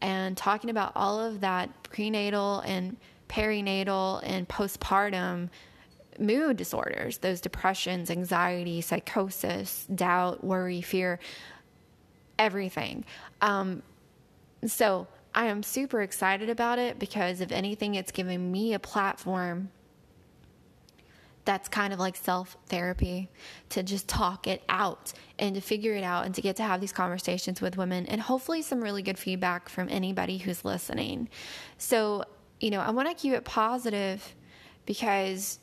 and 0.00 0.36
talking 0.36 0.70
about 0.70 0.92
all 0.94 1.20
of 1.20 1.40
that 1.40 1.70
prenatal 1.84 2.60
and 2.60 2.96
perinatal 3.28 4.20
and 4.24 4.48
postpartum 4.48 5.48
mood 6.18 6.56
disorders, 6.56 7.18
those 7.18 7.40
depressions, 7.40 8.10
anxiety, 8.10 8.80
psychosis, 8.80 9.86
doubt, 9.94 10.42
worry, 10.42 10.80
fear, 10.80 11.18
everything. 12.38 13.04
Um, 13.40 13.82
so 14.66 15.06
I 15.34 15.46
am 15.46 15.62
super 15.62 16.00
excited 16.00 16.48
about 16.48 16.78
it 16.78 16.98
because, 16.98 17.40
if 17.40 17.52
anything, 17.52 17.94
it's 17.94 18.12
given 18.12 18.50
me 18.50 18.74
a 18.74 18.78
platform 18.78 19.70
that's 21.44 21.68
kind 21.68 21.92
of 21.92 21.98
like 21.98 22.16
self 22.16 22.56
therapy 22.66 23.30
to 23.70 23.82
just 23.82 24.08
talk 24.08 24.46
it 24.46 24.62
out 24.68 25.12
and 25.38 25.54
to 25.54 25.60
figure 25.60 25.94
it 25.94 26.02
out 26.02 26.26
and 26.26 26.34
to 26.34 26.42
get 26.42 26.56
to 26.56 26.62
have 26.62 26.80
these 26.80 26.92
conversations 26.92 27.60
with 27.60 27.76
women 27.76 28.04
and 28.06 28.20
hopefully 28.20 28.62
some 28.62 28.82
really 28.82 29.02
good 29.02 29.18
feedback 29.18 29.68
from 29.68 29.88
anybody 29.88 30.38
who's 30.38 30.64
listening. 30.64 31.28
So, 31.78 32.24
you 32.60 32.70
know, 32.70 32.80
I 32.80 32.90
want 32.90 33.08
to 33.08 33.14
keep 33.14 33.32
it 33.32 33.44
positive 33.44 34.34
because 34.86 35.58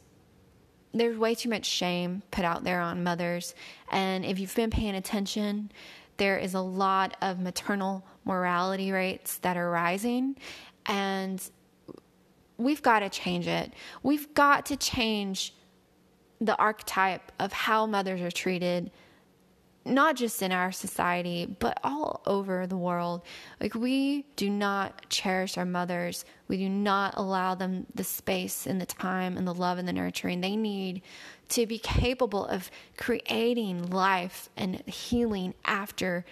there's 0.94 1.18
way 1.18 1.34
too 1.34 1.50
much 1.50 1.66
shame 1.66 2.22
put 2.32 2.46
out 2.46 2.64
there 2.64 2.80
on 2.80 3.04
mothers. 3.04 3.56
And 3.92 4.24
if 4.24 4.40
you've 4.40 4.56
been 4.56 4.70
paying 4.70 4.96
attention, 4.96 5.72
there 6.18 6.38
is 6.38 6.54
a 6.54 6.60
lot 6.60 7.18
of 7.22 7.40
maternal 7.40 8.06
morality 8.26 8.92
rates 8.92 9.40
that 9.40 9.58
are 9.58 9.70
rising. 9.70 10.36
And 10.86 11.42
we've 12.58 12.82
got 12.82 13.00
to 13.00 13.10
change 13.10 13.48
it. 13.48 13.74
We've 14.04 14.32
got 14.34 14.68
to 14.68 14.78
change 14.78 15.56
the 16.40 16.56
archetype 16.58 17.32
of 17.40 17.54
how 17.54 17.86
mothers 17.86 18.22
are 18.22 18.32
treated 18.32 18.92
not 19.86 20.16
just 20.16 20.42
in 20.42 20.52
our 20.52 20.72
society, 20.72 21.46
but 21.60 21.78
all 21.84 22.22
over 22.26 22.66
the 22.66 22.78
world. 22.78 23.22
Like, 23.60 23.76
we 23.76 24.26
do 24.36 24.50
not 24.50 25.10
cherish 25.10 25.58
our 25.58 25.66
mothers. 25.66 26.24
We 26.48 26.58
do 26.58 26.70
not 26.70 27.16
allow 27.18 27.56
them 27.56 27.86
the 27.94 28.04
space 28.04 28.66
and 28.66 28.80
the 28.80 28.86
time 28.86 29.38
and 29.38 29.46
the 29.46 29.54
love 29.54 29.78
and 29.78 29.88
the 29.88 29.94
nurturing 29.94 30.42
they 30.42 30.56
need 30.56 31.02
to 31.50 31.66
be 31.66 31.80
capable 31.80 32.46
of 32.46 32.72
creating 32.98 33.90
life 33.90 34.50
and 34.56 34.82
healing 34.88 35.54
after 35.66 36.26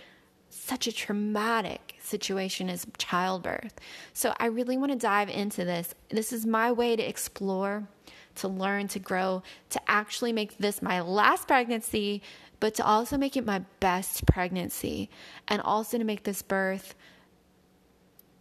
such 0.49 0.87
a 0.87 0.91
traumatic 0.91 1.95
situation 1.99 2.69
as 2.69 2.87
childbirth. 2.97 3.79
So, 4.13 4.33
I 4.37 4.45
really 4.45 4.77
want 4.77 4.93
to 4.93 4.97
dive 4.97 5.29
into 5.29 5.65
this. 5.65 5.93
This 6.09 6.31
is 6.31 6.45
my 6.45 6.71
way 6.71 6.95
to 6.95 7.03
explore. 7.03 7.87
To 8.35 8.47
learn, 8.47 8.87
to 8.87 8.99
grow, 8.99 9.43
to 9.71 9.81
actually 9.91 10.31
make 10.31 10.57
this 10.57 10.81
my 10.81 11.01
last 11.01 11.49
pregnancy 11.49 12.21
but 12.61 12.75
to 12.75 12.85
also 12.85 13.17
make 13.17 13.35
it 13.35 13.45
my 13.45 13.59
best 13.81 14.25
pregnancy 14.25 15.09
and 15.49 15.61
also 15.63 15.97
to 15.97 16.03
make 16.05 16.23
this 16.23 16.41
birth 16.41 16.95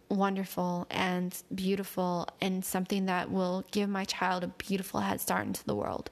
wonderful 0.09 0.85
and 0.91 1.41
beautiful 1.55 2.27
and 2.39 2.63
something 2.63 3.07
that 3.07 3.31
will 3.31 3.65
give 3.71 3.89
my 3.89 4.05
child 4.05 4.43
a 4.43 4.47
beautiful 4.47 4.99
head 4.99 5.19
start 5.19 5.47
into 5.47 5.65
the 5.65 5.75
world 5.75 6.09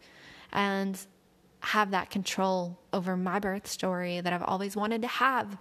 and 0.52 1.06
have 1.62 1.92
that 1.92 2.10
control 2.10 2.80
over 2.94 3.16
my 3.16 3.38
birth 3.38 3.68
story 3.68 4.22
that 4.22 4.34
I've 4.34 4.44
always 4.44 4.76
wanted 4.76 5.02
to 5.04 5.08
have. 5.08 5.58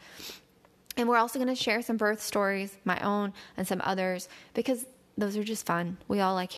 And 0.96 1.08
we're 1.08 1.16
also 1.18 1.38
going 1.38 1.54
to 1.54 1.60
share 1.60 1.82
some 1.82 1.96
birth 1.96 2.22
stories, 2.22 2.76
my 2.84 2.98
own 3.00 3.34
and 3.56 3.68
some 3.68 3.82
others, 3.84 4.28
because 4.54 4.86
those 5.18 5.36
are 5.36 5.44
just 5.44 5.66
fun. 5.66 5.98
We 6.06 6.20
all 6.20 6.34
like 6.34 6.46